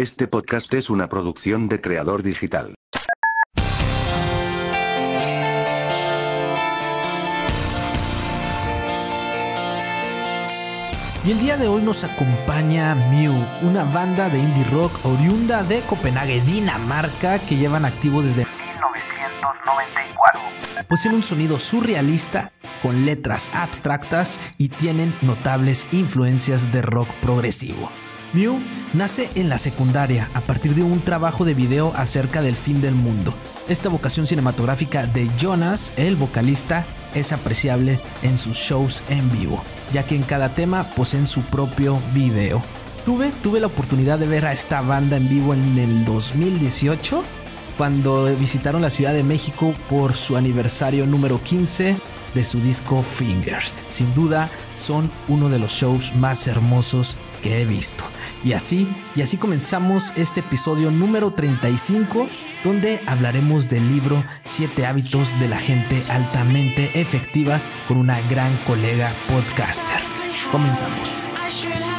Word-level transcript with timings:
Este 0.00 0.26
podcast 0.26 0.72
es 0.72 0.88
una 0.88 1.10
producción 1.10 1.68
de 1.68 1.82
Creador 1.82 2.22
Digital. 2.22 2.74
Y 11.22 11.30
el 11.30 11.38
día 11.38 11.58
de 11.58 11.68
hoy 11.68 11.82
nos 11.82 12.04
acompaña 12.04 12.94
Mew, 12.94 13.46
una 13.60 13.84
banda 13.84 14.30
de 14.30 14.38
indie 14.38 14.64
rock 14.64 15.04
oriunda 15.04 15.62
de 15.64 15.82
Copenhague, 15.82 16.40
Dinamarca, 16.40 17.38
que 17.38 17.56
llevan 17.56 17.84
activos 17.84 18.24
desde 18.24 18.46
1994. 18.46 20.40
Poseen 20.88 21.14
un 21.14 21.22
sonido 21.22 21.58
surrealista 21.58 22.54
con 22.82 23.04
letras 23.04 23.52
abstractas 23.54 24.40
y 24.56 24.70
tienen 24.70 25.14
notables 25.20 25.86
influencias 25.92 26.72
de 26.72 26.80
rock 26.80 27.10
progresivo. 27.20 27.90
Mew 28.32 28.60
nace 28.94 29.30
en 29.34 29.48
la 29.48 29.58
secundaria 29.58 30.30
a 30.34 30.40
partir 30.40 30.74
de 30.74 30.82
un 30.82 31.00
trabajo 31.00 31.44
de 31.44 31.54
video 31.54 31.92
acerca 31.96 32.42
del 32.42 32.56
fin 32.56 32.80
del 32.80 32.94
mundo. 32.94 33.34
Esta 33.68 33.88
vocación 33.88 34.26
cinematográfica 34.26 35.06
de 35.06 35.28
Jonas, 35.38 35.92
el 35.96 36.16
vocalista, 36.16 36.86
es 37.14 37.32
apreciable 37.32 38.00
en 38.22 38.38
sus 38.38 38.56
shows 38.56 39.02
en 39.08 39.30
vivo 39.30 39.62
ya 39.92 40.06
que 40.06 40.16
en 40.16 40.22
cada 40.22 40.54
tema 40.54 40.84
poseen 40.84 41.26
su 41.26 41.42
propio 41.42 41.98
video. 42.12 42.62
Tuve, 43.04 43.32
tuve 43.42 43.60
la 43.60 43.66
oportunidad 43.66 44.18
de 44.18 44.26
ver 44.26 44.46
a 44.46 44.52
esta 44.52 44.80
banda 44.82 45.16
en 45.16 45.28
vivo 45.28 45.54
en 45.54 45.78
el 45.78 46.04
2018, 46.04 47.22
cuando 47.76 48.24
visitaron 48.36 48.82
la 48.82 48.90
Ciudad 48.90 49.14
de 49.14 49.22
México 49.22 49.74
por 49.88 50.14
su 50.14 50.36
aniversario 50.36 51.06
número 51.06 51.42
15 51.42 51.96
de 52.34 52.44
su 52.44 52.60
disco 52.60 53.02
Fingers. 53.02 53.72
Sin 53.90 54.12
duda, 54.14 54.50
son 54.76 55.10
uno 55.28 55.48
de 55.48 55.58
los 55.58 55.72
shows 55.72 56.14
más 56.14 56.46
hermosos 56.46 57.16
que 57.42 57.60
he 57.60 57.64
visto. 57.64 58.04
Y 58.44 58.52
así, 58.52 58.88
y 59.16 59.22
así 59.22 59.36
comenzamos 59.36 60.12
este 60.16 60.40
episodio 60.40 60.90
número 60.90 61.32
35, 61.32 62.28
donde 62.64 63.02
hablaremos 63.06 63.68
del 63.68 63.88
libro 63.88 64.24
7 64.44 64.86
hábitos 64.86 65.38
de 65.38 65.48
la 65.48 65.58
gente 65.58 66.02
altamente 66.08 67.00
efectiva 67.00 67.60
con 67.86 67.98
una 67.98 68.20
gran 68.28 68.56
colega 68.66 69.12
podcaster. 69.28 70.00
Comenzamos. 70.50 71.89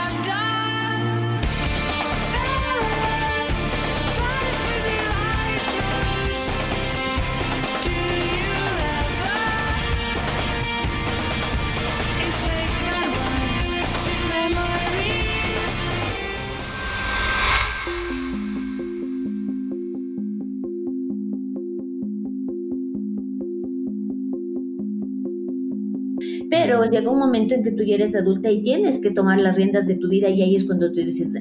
Pero 26.72 26.90
llega 26.90 27.12
un 27.12 27.20
momento 27.20 27.54
en 27.54 27.64
que 27.64 27.74
tú 27.74 27.84
ya 27.84 27.96
eres 27.96 28.16
adulta 28.16 28.50
y 28.50 28.62
tienes 28.62 29.00
que 29.00 29.12
tomar 29.12 29.42
las 29.42 29.58
riendas 29.58 29.88
de 29.88 29.96
tu 29.96 30.08
vida 30.08 30.30
y 30.30 30.42
ahí 30.42 30.56
es 30.56 30.64
cuando 30.64 30.90
tú 30.90 31.02
dices, 31.02 31.34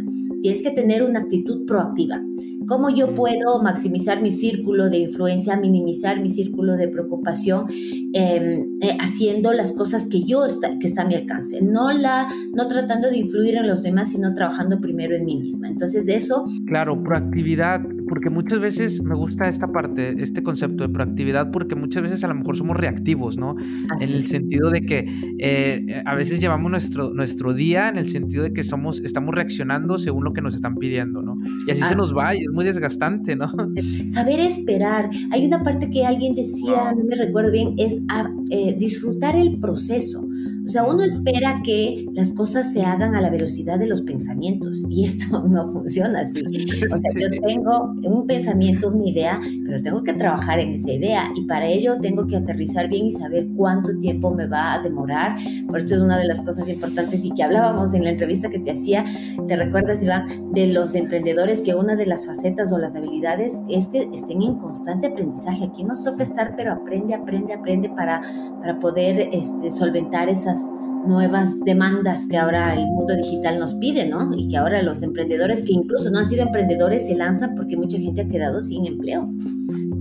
tienes 0.42 0.60
que 0.60 0.72
tener 0.72 1.04
una 1.04 1.20
actitud 1.20 1.64
proactiva. 1.66 2.20
¿Cómo 2.66 2.90
yo 2.90 3.14
puedo 3.14 3.62
maximizar 3.62 4.22
mi 4.22 4.30
círculo 4.30 4.90
de 4.90 4.98
influencia, 4.98 5.56
minimizar 5.56 6.20
mi 6.20 6.28
círculo 6.28 6.76
de 6.76 6.88
preocupación, 6.88 7.66
em, 8.12 8.78
eh, 8.80 8.96
haciendo 9.00 9.52
las 9.52 9.72
cosas 9.72 10.08
que 10.08 10.22
yo 10.24 10.44
está, 10.44 10.78
que 10.78 10.86
está 10.86 11.02
a 11.02 11.06
mi 11.06 11.14
alcance? 11.14 11.60
No, 11.62 11.92
la, 11.92 12.28
no 12.54 12.68
tratando 12.68 13.10
de 13.10 13.18
influir 13.18 13.56
en 13.56 13.66
los 13.66 13.82
demás, 13.82 14.12
sino 14.12 14.34
trabajando 14.34 14.80
primero 14.80 15.16
en 15.16 15.24
mí 15.24 15.36
misma. 15.36 15.68
Entonces, 15.68 16.06
de 16.06 16.16
eso... 16.16 16.44
Claro, 16.66 17.02
proactividad 17.02 17.80
porque 18.10 18.28
muchas 18.28 18.58
veces 18.58 19.04
me 19.04 19.14
gusta 19.14 19.48
esta 19.48 19.70
parte, 19.70 20.20
este 20.20 20.42
concepto 20.42 20.82
de 20.82 20.92
proactividad, 20.92 21.52
porque 21.52 21.76
muchas 21.76 22.02
veces 22.02 22.24
a 22.24 22.26
lo 22.26 22.34
mejor 22.34 22.56
somos 22.56 22.76
reactivos, 22.76 23.38
¿no? 23.38 23.54
en 24.00 24.10
el 24.10 24.26
sentido 24.26 24.70
de 24.70 24.80
que 24.80 25.06
eh, 25.38 26.02
a 26.04 26.16
veces 26.16 26.40
llevamos 26.40 26.72
nuestro, 26.72 27.14
nuestro 27.14 27.54
día 27.54 27.88
en 27.88 27.98
el 27.98 28.08
sentido 28.08 28.42
de 28.42 28.52
que 28.52 28.64
somos, 28.64 28.98
estamos 28.98 29.32
reaccionando 29.32 29.96
según 29.96 30.24
lo 30.24 30.32
que 30.32 30.42
nos 30.42 30.56
están 30.56 30.74
pidiendo, 30.74 31.22
¿no? 31.22 31.36
Y 31.68 31.70
así 31.70 31.82
se 31.82 31.94
ah. 31.94 31.96
nos 31.96 32.12
va 32.12 32.34
y 32.34 32.40
es 32.50 32.54
muy 32.54 32.64
desgastante, 32.64 33.36
¿no? 33.36 33.48
Saber 34.06 34.40
esperar. 34.40 35.10
Hay 35.30 35.46
una 35.46 35.62
parte 35.62 35.88
que 35.90 36.04
alguien 36.04 36.34
decía, 36.34 36.92
no 36.96 37.04
me 37.04 37.16
recuerdo 37.16 37.50
bien, 37.50 37.74
es 37.78 38.02
eh, 38.50 38.74
disfrutar 38.78 39.36
el 39.36 39.58
proceso. 39.58 40.26
O 40.70 40.72
sea, 40.72 40.84
uno 40.84 41.02
espera 41.02 41.62
que 41.64 42.06
las 42.12 42.30
cosas 42.30 42.72
se 42.72 42.84
hagan 42.84 43.16
a 43.16 43.20
la 43.20 43.28
velocidad 43.28 43.76
de 43.76 43.88
los 43.88 44.02
pensamientos 44.02 44.84
y 44.88 45.04
esto 45.04 45.42
no 45.48 45.66
funciona 45.72 46.20
así. 46.20 46.42
O 46.46 46.96
sea, 46.96 47.10
yo 47.12 47.28
tengo 47.44 47.92
un 48.04 48.24
pensamiento, 48.24 48.90
una 48.90 49.08
idea, 49.08 49.40
pero 49.66 49.82
tengo 49.82 50.04
que 50.04 50.12
trabajar 50.12 50.60
en 50.60 50.74
esa 50.74 50.92
idea 50.92 51.24
y 51.34 51.42
para 51.46 51.66
ello 51.66 51.98
tengo 52.00 52.24
que 52.28 52.36
aterrizar 52.36 52.88
bien 52.88 53.06
y 53.06 53.10
saber 53.10 53.48
cuánto 53.56 53.98
tiempo 53.98 54.32
me 54.32 54.46
va 54.46 54.74
a 54.74 54.78
demorar. 54.78 55.34
Por 55.66 55.78
eso 55.78 55.96
es 55.96 56.02
una 56.02 56.16
de 56.16 56.28
las 56.28 56.40
cosas 56.40 56.68
importantes 56.68 57.24
y 57.24 57.30
que 57.30 57.42
hablábamos 57.42 57.92
en 57.94 58.04
la 58.04 58.10
entrevista 58.10 58.48
que 58.48 58.60
te 58.60 58.70
hacía, 58.70 59.04
te 59.48 59.56
recuerdas, 59.56 60.04
Iván, 60.04 60.52
de 60.52 60.68
los 60.68 60.94
emprendedores 60.94 61.62
que 61.62 61.74
una 61.74 61.96
de 61.96 62.06
las 62.06 62.26
facetas 62.26 62.70
o 62.70 62.78
las 62.78 62.94
habilidades 62.94 63.60
es 63.68 63.88
que 63.88 64.08
estén 64.14 64.40
en 64.40 64.54
constante 64.54 65.08
aprendizaje. 65.08 65.64
Aquí 65.64 65.82
nos 65.82 66.04
toca 66.04 66.22
estar, 66.22 66.54
pero 66.54 66.70
aprende, 66.70 67.14
aprende, 67.14 67.54
aprende 67.54 67.88
para, 67.88 68.20
para 68.60 68.78
poder 68.78 69.30
este, 69.32 69.72
solventar 69.72 70.28
esas 70.28 70.59
nuevas 71.06 71.60
demandas 71.60 72.26
que 72.26 72.36
ahora 72.36 72.74
el 72.74 72.86
mundo 72.86 73.16
digital 73.16 73.58
nos 73.58 73.74
pide, 73.74 74.06
¿no? 74.08 74.34
Y 74.36 74.48
que 74.48 74.56
ahora 74.56 74.82
los 74.82 75.02
emprendedores 75.02 75.62
que 75.62 75.72
incluso 75.72 76.10
no 76.10 76.18
han 76.18 76.26
sido 76.26 76.42
emprendedores 76.42 77.06
se 77.06 77.14
lanzan 77.14 77.54
porque 77.54 77.76
mucha 77.76 77.98
gente 77.98 78.22
ha 78.22 78.28
quedado 78.28 78.60
sin 78.60 78.86
empleo. 78.86 79.28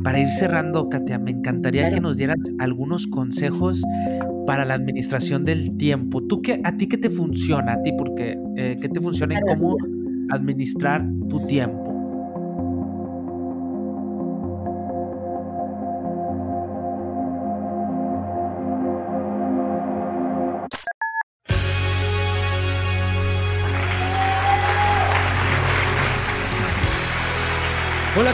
Para 0.04 0.20
ir 0.20 0.30
cerrando, 0.30 0.90
Katia, 0.90 1.20
me 1.20 1.32
encantaría 1.32 1.92
que 1.92 2.00
nos 2.00 2.18
dieras 2.18 2.38
algunos 2.58 3.08
consejos 3.08 3.82
para 4.46 4.66
la 4.66 4.74
administración 4.74 5.46
del 5.46 5.78
tiempo. 5.78 6.22
¿Tú 6.24 6.42
qué, 6.42 6.62
a 6.64 6.78
ti 6.78 6.88
qué 6.88 6.98
te 6.98 7.10
funciona? 7.10 7.74
A 7.74 7.82
ti, 7.82 7.92
porque 7.98 8.38
eh, 8.56 8.78
¿qué 8.82 8.90
te 8.90 9.02
funciona 9.02 9.38
en 9.38 9.46
cómo 9.46 9.78
administrar 10.30 11.06
tu 11.30 11.46
tiempo? 11.46 11.89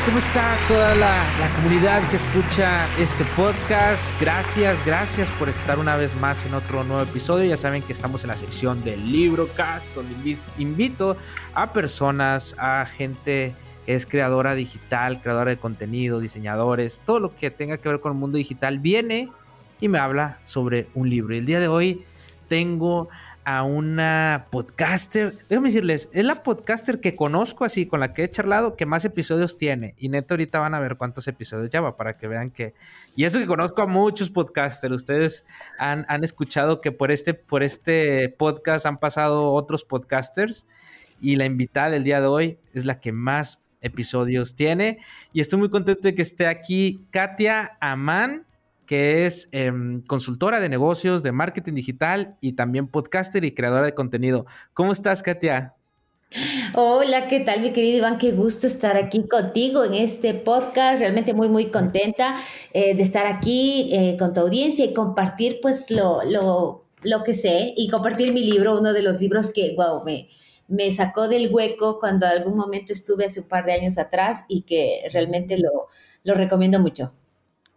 ¿Cómo 0.05 0.19
está 0.19 0.55
toda 0.67 0.93
la, 0.95 1.23
comunidad 1.55 2.07
que 2.09 2.17
escucha 2.17 2.87
este 2.99 3.23
podcast? 3.35 4.03
Gracias, 4.21 4.85
gracias 4.85 5.31
por 5.31 5.49
estar 5.49 5.79
una 5.79 5.95
vez 5.95 6.15
más 6.15 6.45
en 6.45 6.53
otro 6.53 6.83
nuevo 6.83 7.01
episodio. 7.01 7.45
Ya 7.45 7.57
saben 7.57 7.81
que 7.81 7.91
estamos 7.91 8.23
en 8.23 8.29
la 8.29 8.37
sección 8.37 8.83
del 8.83 9.11
libro 9.11 9.49
cast, 9.55 9.95
donde 9.95 10.37
invito 10.59 11.17
a 11.53 11.73
personas, 11.73 12.55
a 12.59 12.85
gente 12.85 13.55
que 13.85 13.95
es 13.95 14.05
creadora 14.05 14.53
digital, 14.53 15.21
creadora 15.21 15.51
de 15.51 15.57
contenido, 15.57 16.19
diseñadores, 16.19 17.01
todo 17.03 17.19
lo 17.19 17.35
que 17.35 17.49
tenga 17.49 17.77
que 17.77 17.89
ver 17.89 17.99
con 17.99 18.11
el 18.11 18.17
mundo 18.19 18.37
digital, 18.37 18.79
viene 18.79 19.29
y 19.81 19.87
me 19.87 19.97
habla 19.97 20.39
sobre 20.43 20.87
un 20.93 21.09
libro. 21.09 21.33
Y 21.33 21.39
el 21.39 21.45
día 21.45 21.59
de 21.59 21.67
hoy 21.67 22.05
tengo 22.47 23.09
a 23.45 23.63
una 23.63 24.47
podcaster, 24.49 25.37
déjame 25.47 25.69
decirles, 25.69 26.09
es 26.11 26.25
la 26.25 26.41
podcaster 26.41 26.99
que 26.99 27.15
conozco 27.15 27.63
así, 27.63 27.85
con 27.85 27.99
la 27.99 28.13
que 28.13 28.23
he 28.23 28.29
charlado, 28.29 28.75
que 28.75 28.87
más 28.87 29.05
episodios 29.05 29.55
tiene. 29.55 29.93
Y 29.99 30.09
neto 30.09 30.33
ahorita 30.33 30.59
van 30.59 30.73
a 30.73 30.79
ver 30.79 30.97
cuántos 30.97 31.27
episodios 31.27 31.69
lleva 31.69 31.95
para 31.95 32.17
que 32.17 32.27
vean 32.27 32.49
que... 32.49 32.73
Y 33.15 33.23
eso 33.23 33.37
que 33.37 33.45
conozco 33.45 33.83
a 33.83 33.87
muchos 33.87 34.31
podcasters, 34.31 34.93
ustedes 34.93 35.45
han, 35.77 36.05
han 36.09 36.23
escuchado 36.23 36.81
que 36.81 36.91
por 36.91 37.11
este, 37.11 37.35
por 37.35 37.61
este 37.61 38.29
podcast 38.29 38.87
han 38.87 38.97
pasado 38.97 39.53
otros 39.53 39.85
podcasters 39.85 40.65
y 41.21 41.35
la 41.35 41.45
invitada 41.45 41.91
del 41.91 42.03
día 42.03 42.19
de 42.19 42.27
hoy 42.27 42.57
es 42.73 42.85
la 42.85 42.99
que 42.99 43.11
más 43.11 43.61
episodios 43.81 44.55
tiene. 44.55 44.97
Y 45.33 45.41
estoy 45.41 45.59
muy 45.59 45.69
contento 45.69 46.01
de 46.01 46.15
que 46.15 46.23
esté 46.23 46.47
aquí 46.47 47.05
Katia 47.11 47.77
Amán 47.79 48.47
que 48.85 49.25
es 49.25 49.49
em, 49.51 50.01
consultora 50.03 50.59
de 50.59 50.69
negocios, 50.69 51.23
de 51.23 51.31
marketing 51.31 51.73
digital 51.73 52.37
y 52.41 52.53
también 52.53 52.87
podcaster 52.87 53.43
y 53.43 53.53
creadora 53.53 53.85
de 53.85 53.93
contenido. 53.93 54.45
¿Cómo 54.73 54.91
estás, 54.91 55.23
Katia? 55.23 55.75
Hola, 56.73 57.27
¿qué 57.27 57.39
tal, 57.39 57.61
mi 57.61 57.71
querido 57.71 57.99
Iván? 57.99 58.17
Qué 58.17 58.31
gusto 58.31 58.67
estar 58.67 58.97
aquí 58.97 59.27
contigo 59.27 59.85
en 59.85 59.93
este 59.93 60.33
podcast. 60.33 60.99
Realmente 60.99 61.33
muy, 61.33 61.47
muy 61.47 61.67
contenta 61.67 62.35
eh, 62.73 62.95
de 62.95 63.03
estar 63.03 63.25
aquí 63.27 63.89
eh, 63.93 64.17
con 64.19 64.33
tu 64.33 64.41
audiencia 64.41 64.83
y 64.83 64.93
compartir, 64.93 65.59
pues, 65.61 65.89
lo, 65.91 66.23
lo, 66.25 66.85
lo, 67.03 67.23
que 67.23 67.33
sé 67.33 67.73
y 67.77 67.87
compartir 67.89 68.33
mi 68.33 68.43
libro, 68.43 68.77
uno 68.77 68.91
de 68.91 69.01
los 69.01 69.21
libros 69.21 69.51
que, 69.53 69.75
wow, 69.77 70.03
me, 70.03 70.27
me 70.67 70.91
sacó 70.91 71.27
del 71.29 71.53
hueco 71.53 71.99
cuando 71.99 72.25
algún 72.25 72.57
momento 72.57 72.91
estuve 72.91 73.25
hace 73.25 73.41
un 73.41 73.47
par 73.47 73.65
de 73.65 73.73
años 73.73 73.97
atrás 73.97 74.43
y 74.49 74.63
que 74.63 75.03
realmente 75.13 75.57
lo, 75.57 75.87
lo 76.23 76.33
recomiendo 76.33 76.79
mucho. 76.79 77.11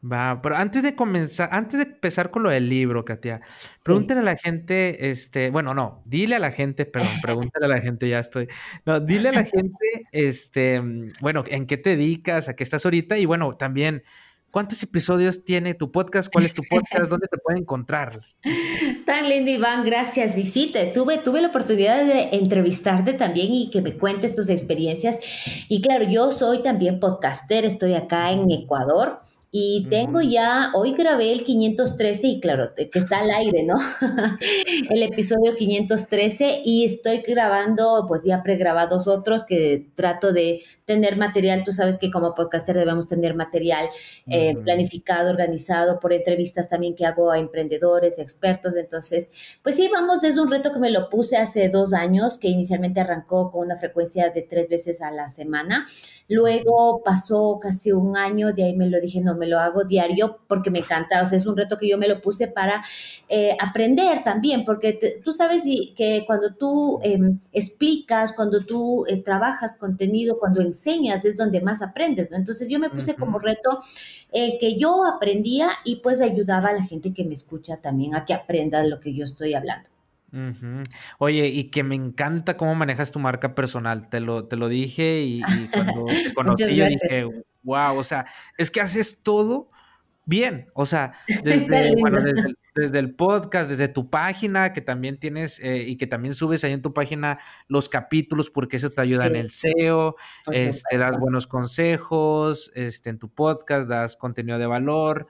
Va, 0.01 0.41
pero 0.41 0.57
antes 0.57 0.85
de 0.85 0.95
comenzar, 0.95 1.49
antes 1.51 1.79
de 1.79 1.85
empezar 1.87 2.31
con 2.31 2.45
lo 2.45 2.51
del 2.51 2.69
libro, 2.69 3.05
Katia, 3.05 3.41
pregúntale 3.83 4.21
a 4.21 4.23
la 4.23 4.37
gente, 4.37 5.11
este, 5.11 5.51
bueno, 5.51 5.75
no, 5.75 6.03
dile 6.07 6.37
a 6.37 6.39
la 6.39 6.53
gente, 6.53 6.87
perdón, 6.87 7.11
pregúntale 7.21 7.67
a 7.67 7.69
la 7.69 7.81
gente, 7.81 8.09
ya 8.09 8.21
estoy. 8.21 8.47
No, 8.87 9.01
dile 9.01 9.31
a 9.31 9.33
la 9.33 9.45
gente, 9.45 10.07
este, 10.13 10.81
bueno, 11.21 11.43
en 11.49 11.67
qué 11.67 11.79
te 11.79 11.91
dedicas, 11.91 12.49
a 12.49 12.55
qué 12.55 12.63
estás 12.63 12.85
ahorita, 12.85 13.19
y 13.19 13.27
bueno, 13.27 13.53
también 13.55 14.05
¿Cuántos 14.51 14.83
episodios 14.83 15.45
tiene 15.45 15.75
tu 15.75 15.93
podcast? 15.93 16.33
¿Cuál 16.33 16.47
es 16.47 16.55
tu 16.55 16.63
podcast? 16.63 17.11
¿Dónde 17.11 17.29
te 17.29 17.37
pueden 17.37 17.63
encontrar? 17.63 18.23
Tan 19.05 19.29
lindo, 19.29 19.51
Iván, 19.51 19.85
gracias. 19.85 20.39
Y 20.39 20.47
sí, 20.47 20.73
tuve, 20.95 21.19
tuve 21.19 21.43
la 21.43 21.49
oportunidad 21.49 22.03
de 22.07 22.31
entrevistarte 22.33 23.13
también 23.13 23.53
y 23.53 23.69
que 23.69 23.83
me 23.83 23.93
cuentes 23.93 24.35
tus 24.35 24.49
experiencias. 24.49 25.19
Y 25.69 25.83
claro, 25.83 26.07
yo 26.09 26.31
soy 26.31 26.63
también 26.63 26.99
podcaster, 26.99 27.67
estoy 27.67 27.93
acá 27.93 28.33
en 28.33 28.51
Ecuador. 28.51 29.19
Y 29.51 29.87
tengo 29.89 30.21
ya, 30.21 30.73
hoy 30.75 30.93
grabé 30.93 31.33
el 31.33 31.43
513 31.43 32.27
y 32.27 32.41
claro, 32.41 32.75
que 32.75 32.99
está 32.99 33.21
al 33.21 33.31
aire, 33.31 33.63
¿no? 33.63 33.77
el 34.91 35.03
episodio 35.03 35.57
513 35.57 36.61
y 36.67 36.85
estoy 36.85 37.23
grabando, 37.23 38.05
pues 38.07 38.25
ya 38.25 38.43
pregrabados 38.43 39.09
otros 39.09 39.47
que 39.47 39.87
trato 39.95 40.35
de 40.35 40.61
tener 40.85 41.17
material. 41.17 41.65
Tú 41.65 41.73
sabes 41.73 41.97
que 41.97 42.11
como 42.11 42.35
podcaster 42.35 42.77
debemos 42.77 43.09
tener 43.09 43.35
material 43.35 43.89
eh, 44.27 44.55
planificado, 44.55 45.31
organizado 45.31 45.99
por 45.99 46.13
entrevistas 46.13 46.69
también 46.69 46.95
que 46.95 47.07
hago 47.07 47.31
a 47.31 47.39
emprendedores, 47.39 48.19
expertos. 48.19 48.77
Entonces, 48.77 49.33
pues 49.63 49.77
sí, 49.77 49.89
vamos, 49.91 50.25
es 50.25 50.37
un 50.37 50.51
reto 50.51 50.75
que 50.75 50.79
me 50.79 50.91
lo 50.91 51.09
puse 51.09 51.39
hace 51.39 51.71
dos 51.71 51.95
años, 51.95 52.37
que 52.37 52.49
inicialmente 52.49 53.01
arrancó 53.01 53.51
con 53.51 53.65
una 53.65 53.79
frecuencia 53.79 54.29
de 54.29 54.43
tres 54.43 54.69
veces 54.69 55.01
a 55.01 55.11
la 55.11 55.31
semana. 55.31 55.87
Luego 56.29 57.03
pasó 57.03 57.59
casi 57.59 57.93
un 57.93 58.15
año, 58.15 58.53
de 58.53 58.65
ahí 58.65 58.77
me 58.77 58.87
lo 58.87 59.01
dije, 59.01 59.23
no, 59.23 59.38
me 59.39 59.47
lo 59.47 59.59
hago 59.59 59.85
diario 59.85 60.39
porque 60.47 60.71
me 60.71 60.81
encanta, 60.81 61.23
o 61.23 61.25
sea, 61.25 61.39
es 61.39 61.47
un 61.47 61.57
reto 61.57 61.79
que 61.79 61.89
yo 61.89 61.97
me 61.97 62.09
lo 62.09 62.21
puse 62.21 62.49
para 62.49 62.83
eh, 63.29 63.57
aprender 63.61 64.23
también, 64.25 64.65
porque 64.65 65.21
tú 65.25 65.33
sabes 65.33 65.65
que 65.97 66.25
cuando 66.27 66.55
tú 66.55 67.01
em, 67.03 67.39
explicas, 67.53 68.33
cuando 68.33 68.65
tú 68.65 69.07
eh, 69.07 69.23
trabajas 69.23 69.77
contenido, 69.77 70.39
cuando 70.39 70.61
enseñas, 70.61 71.25
es 71.25 71.37
donde 71.37 71.61
más 71.61 71.81
aprendes, 71.81 72.31
¿no? 72.31 72.37
Entonces 72.37 72.69
yo 72.69 72.79
me 72.79 72.91
puse 72.91 73.15
como 73.15 73.39
reto 73.39 73.79
eh, 74.33 74.59
que 74.59 74.77
yo 74.77 75.07
aprendía 75.07 75.71
y 75.85 75.97
pues 75.97 76.21
ayudaba 76.21 76.71
a 76.71 76.73
la 76.73 76.83
gente 76.83 77.15
que 77.15 77.25
me 77.25 77.35
escucha 77.35 77.79
también 77.79 78.15
a 78.15 78.25
que 78.25 78.35
aprenda 78.35 78.83
lo 78.83 79.01
que 79.01 79.15
yo 79.15 79.25
estoy 79.25 79.55
hablando. 79.55 79.89
Oye, 81.19 81.49
y 81.49 81.65
que 81.71 81.83
me 81.83 81.95
encanta 81.95 82.57
cómo 82.57 82.75
manejas 82.75 83.11
tu 83.11 83.19
marca 83.19 83.55
personal. 83.55 84.11
Te 84.11 84.21
lo, 84.21 84.45
te 84.45 84.57
lo 84.57 84.69
dije 84.69 85.23
y, 85.23 85.41
cuando 85.73 86.05
te 86.07 86.35
conocí 86.35 86.77
yo 86.77 86.87
dije, 86.87 87.27
wow, 87.63 87.97
o 87.99 88.05
sea, 88.05 88.27
es 88.57 88.71
que 88.71 88.81
haces 88.81 89.23
todo 89.23 89.71
bien. 90.29 90.69
O 90.75 90.87
sea, 90.87 91.13
desde, 91.43 91.95
desde, 92.75 92.99
el, 92.99 93.15
podcast, 93.15 93.71
desde 93.71 93.89
tu 93.89 94.11
página, 94.11 94.73
que 94.73 94.81
también 94.83 95.19
tienes 95.19 95.59
eh, 95.61 95.85
y 95.87 95.97
que 95.97 96.07
también 96.07 96.35
subes 96.35 96.63
ahí 96.63 96.73
en 96.73 96.83
tu 96.83 96.93
página 96.93 97.39
los 97.67 97.89
capítulos 97.89 98.51
porque 98.51 98.77
eso 98.77 98.91
te 98.91 99.01
ayuda 99.01 99.27
en 99.27 99.37
el 99.37 99.51
SEO, 99.51 100.17
este, 100.53 100.99
das 100.99 101.19
buenos 101.19 101.47
consejos, 101.47 102.71
este, 102.75 103.11
en 103.11 103.19
tu 103.19 103.31
podcast 103.31 103.89
das 103.89 104.17
contenido 104.17 104.59
de 104.59 104.67
valor. 104.67 105.27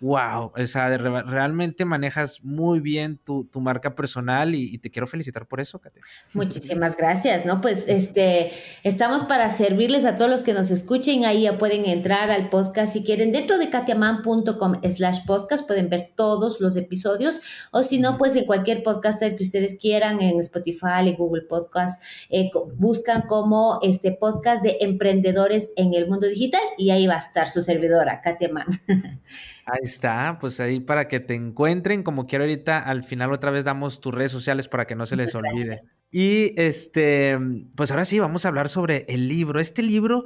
Wow, 0.00 0.52
o 0.56 0.66
sea, 0.66 0.96
realmente 0.96 1.84
manejas 1.84 2.44
muy 2.44 2.78
bien 2.78 3.18
tu, 3.18 3.48
marca 3.60 3.96
personal 3.96 4.54
y, 4.54 4.78
te 4.78 4.90
quiero 4.90 5.08
felicitar 5.08 5.46
por 5.46 5.60
eso, 5.60 5.80
Katia. 5.80 6.02
Muchísimas 6.34 6.96
gracias, 6.96 7.44
¿no? 7.44 7.60
Pues 7.60 7.84
este, 7.88 8.52
estamos 8.84 9.24
para 9.24 9.50
servirles 9.50 10.04
a 10.04 10.14
todos 10.14 10.30
los 10.30 10.42
que 10.44 10.52
nos 10.52 10.70
escuchen, 10.70 11.24
ahí 11.24 11.42
ya 11.42 11.58
pueden 11.58 11.84
entrar 11.84 12.30
al 12.30 12.48
podcast 12.48 12.92
si 12.92 13.02
quieren, 13.02 13.32
dentro 13.32 13.58
de 13.58 13.70
katiaman.com 13.70 14.74
slash 14.88 15.26
podcast 15.26 15.66
pueden 15.66 15.90
ver 15.90 16.12
todos 16.14 16.60
los 16.60 16.76
episodios, 16.76 17.40
o 17.72 17.82
si 17.82 17.98
no, 17.98 18.18
pues 18.18 18.36
en 18.36 18.46
cualquier 18.46 18.84
podcast 18.84 19.20
que 19.20 19.42
ustedes 19.42 19.78
quieran, 19.80 20.20
en 20.20 20.38
Spotify, 20.38 21.08
en 21.08 21.16
Google 21.16 21.42
Podcast, 21.42 22.00
eh, 22.30 22.50
buscan 22.76 23.22
como 23.22 23.80
este 23.82 24.12
podcast 24.12 24.62
de 24.62 24.78
emprendedores 24.80 25.72
en 25.76 25.94
el 25.94 26.06
mundo 26.06 26.28
digital 26.28 26.62
y 26.76 26.90
ahí 26.90 27.08
va 27.08 27.16
a 27.16 27.18
estar 27.18 27.48
su 27.48 27.62
servidora, 27.62 28.20
Katia 28.20 28.48
Man. 28.48 28.66
Ahí 29.70 29.80
está, 29.82 30.38
pues 30.40 30.60
ahí 30.60 30.80
para 30.80 31.08
que 31.08 31.20
te 31.20 31.34
encuentren, 31.34 32.02
como 32.02 32.26
quiero 32.26 32.44
ahorita, 32.44 32.78
al 32.78 33.04
final 33.04 33.32
otra 33.32 33.50
vez 33.50 33.64
damos 33.64 34.00
tus 34.00 34.14
redes 34.14 34.32
sociales 34.32 34.66
para 34.66 34.86
que 34.86 34.94
no 34.94 35.04
se 35.04 35.14
les 35.14 35.34
olvide. 35.34 35.82
Y 36.10 36.58
este, 36.58 37.38
pues 37.74 37.90
ahora 37.90 38.06
sí, 38.06 38.18
vamos 38.18 38.46
a 38.46 38.48
hablar 38.48 38.70
sobre 38.70 39.04
el 39.08 39.28
libro. 39.28 39.60
Este 39.60 39.82
libro 39.82 40.24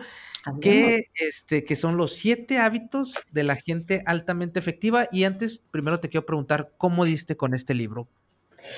que, 0.61 1.09
este, 1.15 1.65
que 1.65 1.75
son 1.75 1.97
los 1.97 2.13
siete 2.13 2.59
hábitos 2.59 3.15
de 3.33 3.43
la 3.43 3.57
gente 3.57 4.05
altamente 4.07 4.61
efectiva. 4.61 5.09
Y 5.11 5.25
antes, 5.25 5.65
primero 5.73 5.99
te 5.99 6.09
quiero 6.09 6.25
preguntar, 6.25 6.71
¿cómo 6.79 7.05
diste 7.05 7.37
con 7.37 7.53
este 7.53 7.75
libro? 7.75 8.07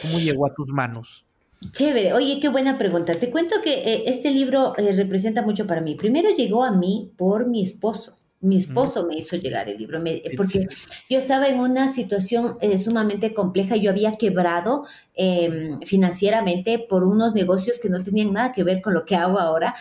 ¿Cómo 0.01 0.19
llegó 0.19 0.47
a 0.47 0.55
tus 0.55 0.73
manos? 0.73 1.27
Chévere, 1.73 2.15
oye, 2.15 2.39
qué 2.41 2.49
buena 2.49 2.79
pregunta. 2.79 3.13
Te 3.13 3.31
cuento 3.31 3.57
que 3.63 3.75
eh, 3.75 4.05
este 4.07 4.31
libro 4.31 4.75
eh, 4.79 4.95
representa 4.95 5.43
mucho 5.43 5.67
para 5.67 5.83
mí. 5.83 5.95
Primero 5.95 6.31
llegó 6.31 6.65
a 6.65 6.71
mí 6.71 7.13
por 7.19 7.49
mi 7.49 7.63
esposo. 7.63 8.17
Mi 8.45 8.57
esposo 8.57 9.07
me 9.07 9.17
hizo 9.17 9.37
llegar 9.37 9.69
el 9.69 9.79
libro, 9.79 9.99
porque 10.37 10.67
yo 11.09 11.19
estaba 11.19 11.49
en 11.49 11.61
una 11.61 11.89
situación 11.89 12.57
eh, 12.61 12.79
sumamente 12.79 13.33
compleja. 13.33 13.77
Yo 13.77 13.91
había 13.91 14.13
quebrado 14.13 14.85
em, 15.15 15.81
financieramente 15.81 16.79
por 16.79 17.05
unos 17.05 17.35
negocios 17.35 17.81
que 17.81 17.89
no 17.89 18.03
tenían 18.03 18.33
nada 18.33 18.53
que 18.53 18.63
ver 18.63 18.83
con 18.83 18.95
lo 18.95 19.05
que 19.05 19.17
hago 19.17 19.39
ahora. 19.39 19.75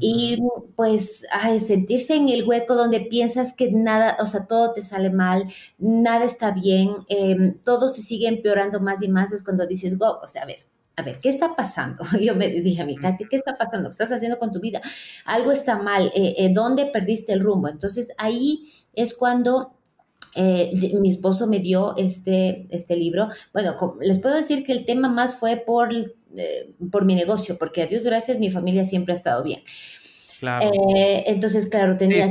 Y 0.00 0.38
pues 0.76 1.26
sentirse 1.60 2.14
en 2.14 2.28
el 2.28 2.44
hueco 2.46 2.74
donde 2.74 3.00
piensas 3.00 3.52
que 3.52 3.70
nada, 3.70 4.16
o 4.20 4.26
sea, 4.26 4.46
todo 4.46 4.72
te 4.72 4.82
sale 4.82 5.10
mal, 5.10 5.44
nada 5.78 6.24
está 6.24 6.50
bien, 6.50 6.90
em, 7.08 7.58
todo 7.62 7.88
se 7.88 8.02
sigue 8.02 8.28
empeorando 8.28 8.80
más 8.80 9.02
y 9.02 9.08
más, 9.08 9.32
es 9.32 9.42
cuando 9.42 9.66
dices, 9.66 9.96
wow, 9.98 10.16
o 10.22 10.26
sea, 10.26 10.42
a 10.42 10.46
ver, 10.46 10.58
a 10.98 11.02
ver, 11.02 11.18
¿qué 11.20 11.28
está 11.28 11.54
pasando? 11.54 12.02
Yo 12.20 12.34
me 12.34 12.48
dije 12.48 12.82
a 12.82 12.84
mi 12.84 12.96
Katy, 12.96 13.26
¿qué 13.30 13.36
está 13.36 13.56
pasando? 13.56 13.88
¿Qué 13.88 13.92
estás 13.92 14.12
haciendo 14.12 14.38
con 14.38 14.52
tu 14.52 14.60
vida? 14.60 14.82
Algo 15.24 15.52
está 15.52 15.78
mal. 15.78 16.10
Eh, 16.14 16.34
eh, 16.38 16.50
¿Dónde 16.52 16.86
perdiste 16.86 17.32
el 17.32 17.40
rumbo? 17.40 17.68
Entonces 17.68 18.12
ahí 18.18 18.62
es 18.94 19.14
cuando 19.14 19.74
eh, 20.34 20.72
mi 21.00 21.08
esposo 21.08 21.46
me 21.46 21.60
dio 21.60 21.96
este, 21.96 22.66
este 22.70 22.96
libro. 22.96 23.28
Bueno, 23.52 23.76
les 24.00 24.18
puedo 24.18 24.34
decir 24.34 24.64
que 24.64 24.72
el 24.72 24.84
tema 24.84 25.08
más 25.08 25.36
fue 25.36 25.56
por, 25.56 25.90
por 26.90 27.04
mi 27.04 27.14
negocio, 27.14 27.56
porque 27.58 27.82
a 27.82 27.86
Dios 27.86 28.04
gracias 28.04 28.40
mi 28.40 28.50
familia 28.50 28.84
siempre 28.84 29.14
ha 29.14 29.16
estado 29.16 29.44
bien. 29.44 29.62
Eh, 30.40 31.24
entonces, 31.26 31.66
claro, 31.66 31.96
tenía 31.96 32.26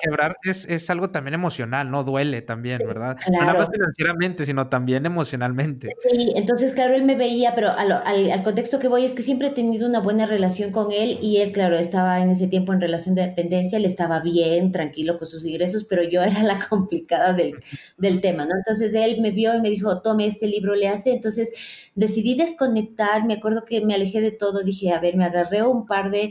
quebrar, 0.00 0.36
es, 0.44 0.90
algo 0.90 1.10
también 1.10 1.34
emocional, 1.34 1.90
¿no? 1.90 2.04
Duele 2.04 2.42
también, 2.42 2.78
¿verdad? 2.78 3.16
No 3.32 3.40
nada 3.40 3.54
más 3.54 3.68
financieramente, 3.70 4.46
sino 4.46 4.68
también 4.68 5.06
emocionalmente. 5.06 5.88
Sí, 6.08 6.32
entonces, 6.36 6.72
claro, 6.72 6.94
él 6.94 7.04
me 7.04 7.16
veía, 7.16 7.54
pero 7.54 7.70
al, 7.70 7.92
al, 7.92 8.42
contexto 8.42 8.78
que 8.78 8.88
voy 8.88 9.04
es 9.04 9.14
que 9.14 9.22
siempre 9.22 9.48
he 9.48 9.50
tenido 9.50 9.88
una 9.88 10.00
buena 10.00 10.26
relación 10.26 10.70
con 10.70 10.92
él 10.92 11.18
y 11.20 11.38
él, 11.38 11.52
claro, 11.52 11.76
estaba 11.76 12.20
en 12.20 12.30
ese 12.30 12.46
tiempo 12.46 12.72
en 12.72 12.80
relación 12.80 13.14
de 13.14 13.22
dependencia, 13.22 13.78
él 13.78 13.84
estaba 13.84 14.20
bien, 14.20 14.70
tranquilo 14.70 15.18
con 15.18 15.26
sus 15.26 15.44
ingresos, 15.44 15.84
pero 15.84 16.02
yo 16.02 16.22
era 16.22 16.42
la 16.42 16.58
complicada 16.68 17.32
del, 17.32 17.54
del 17.96 18.20
tema, 18.20 18.44
¿no? 18.44 18.52
Entonces, 18.56 18.94
él 18.94 19.20
me 19.20 19.32
vio 19.32 19.54
y 19.54 19.60
me 19.60 19.70
dijo, 19.70 20.00
tome 20.02 20.26
este 20.26 20.46
libro, 20.46 20.74
le 20.74 20.88
hace. 20.88 21.12
Entonces, 21.12 21.90
decidí 21.94 22.36
desconectar, 22.36 23.24
me 23.24 23.34
acuerdo 23.34 23.64
que 23.64 23.84
me 23.84 23.94
alejé 23.94 24.20
de 24.20 24.30
todo, 24.30 24.62
dije, 24.62 24.92
a 24.92 25.00
ver, 25.00 25.16
me 25.16 25.24
agarré 25.24 25.64
un 25.64 25.86
par 25.86 26.10
de 26.10 26.30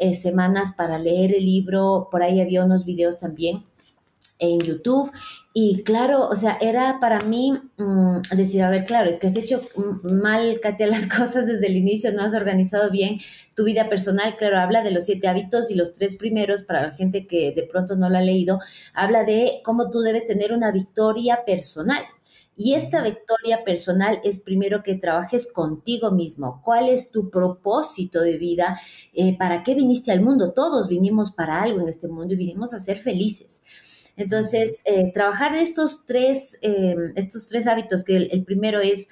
eh, 0.00 0.14
semanas 0.14 0.72
para 0.72 0.98
leer 0.98 1.32
el 1.34 1.44
libro, 1.44 2.08
por 2.10 2.22
ahí 2.22 2.40
había 2.40 2.64
unos 2.64 2.84
videos 2.84 3.18
también 3.18 3.64
en 4.40 4.60
YouTube 4.60 5.10
y 5.52 5.82
claro, 5.82 6.28
o 6.28 6.36
sea, 6.36 6.56
era 6.60 6.98
para 7.00 7.20
mí 7.20 7.52
mm, 7.76 8.20
decir, 8.36 8.62
a 8.62 8.70
ver, 8.70 8.84
claro, 8.84 9.10
es 9.10 9.18
que 9.18 9.26
has 9.26 9.36
hecho 9.36 9.60
mal, 10.02 10.60
Katia, 10.60 10.86
las 10.88 11.06
cosas 11.06 11.46
desde 11.46 11.66
el 11.66 11.76
inicio, 11.76 12.12
no 12.12 12.22
has 12.22 12.34
organizado 12.34 12.90
bien 12.90 13.18
tu 13.56 13.64
vida 13.64 13.88
personal, 13.88 14.36
claro, 14.36 14.58
habla 14.58 14.82
de 14.82 14.92
los 14.92 15.04
siete 15.04 15.28
hábitos 15.28 15.70
y 15.70 15.74
los 15.74 15.92
tres 15.92 16.16
primeros, 16.16 16.62
para 16.62 16.82
la 16.82 16.92
gente 16.92 17.26
que 17.26 17.52
de 17.52 17.64
pronto 17.64 17.96
no 17.96 18.08
lo 18.08 18.18
ha 18.18 18.22
leído, 18.22 18.60
habla 18.94 19.24
de 19.24 19.60
cómo 19.64 19.90
tú 19.90 20.00
debes 20.00 20.26
tener 20.26 20.52
una 20.52 20.70
victoria 20.70 21.44
personal. 21.44 22.02
Y 22.56 22.74
esta 22.74 23.02
victoria 23.02 23.64
personal 23.64 24.20
es 24.22 24.40
primero 24.40 24.82
que 24.82 24.94
trabajes 24.94 25.50
contigo 25.50 26.10
mismo. 26.10 26.60
¿Cuál 26.62 26.88
es 26.88 27.10
tu 27.10 27.30
propósito 27.30 28.20
de 28.20 28.36
vida? 28.36 28.78
Eh, 29.14 29.36
¿Para 29.38 29.62
qué 29.62 29.74
viniste 29.74 30.12
al 30.12 30.20
mundo? 30.20 30.52
Todos 30.52 30.88
vinimos 30.88 31.32
para 31.32 31.62
algo 31.62 31.80
en 31.80 31.88
este 31.88 32.08
mundo 32.08 32.34
y 32.34 32.36
vinimos 32.36 32.74
a 32.74 32.80
ser 32.80 32.98
felices. 32.98 33.62
Entonces, 34.16 34.82
eh, 34.84 35.10
trabajar 35.14 35.54
estos 35.54 36.04
tres, 36.04 36.58
em, 36.60 37.12
estos 37.16 37.46
tres 37.46 37.66
hábitos, 37.66 38.04
que 38.04 38.16
el, 38.16 38.44
primero 38.44 38.80
es, 38.80 39.08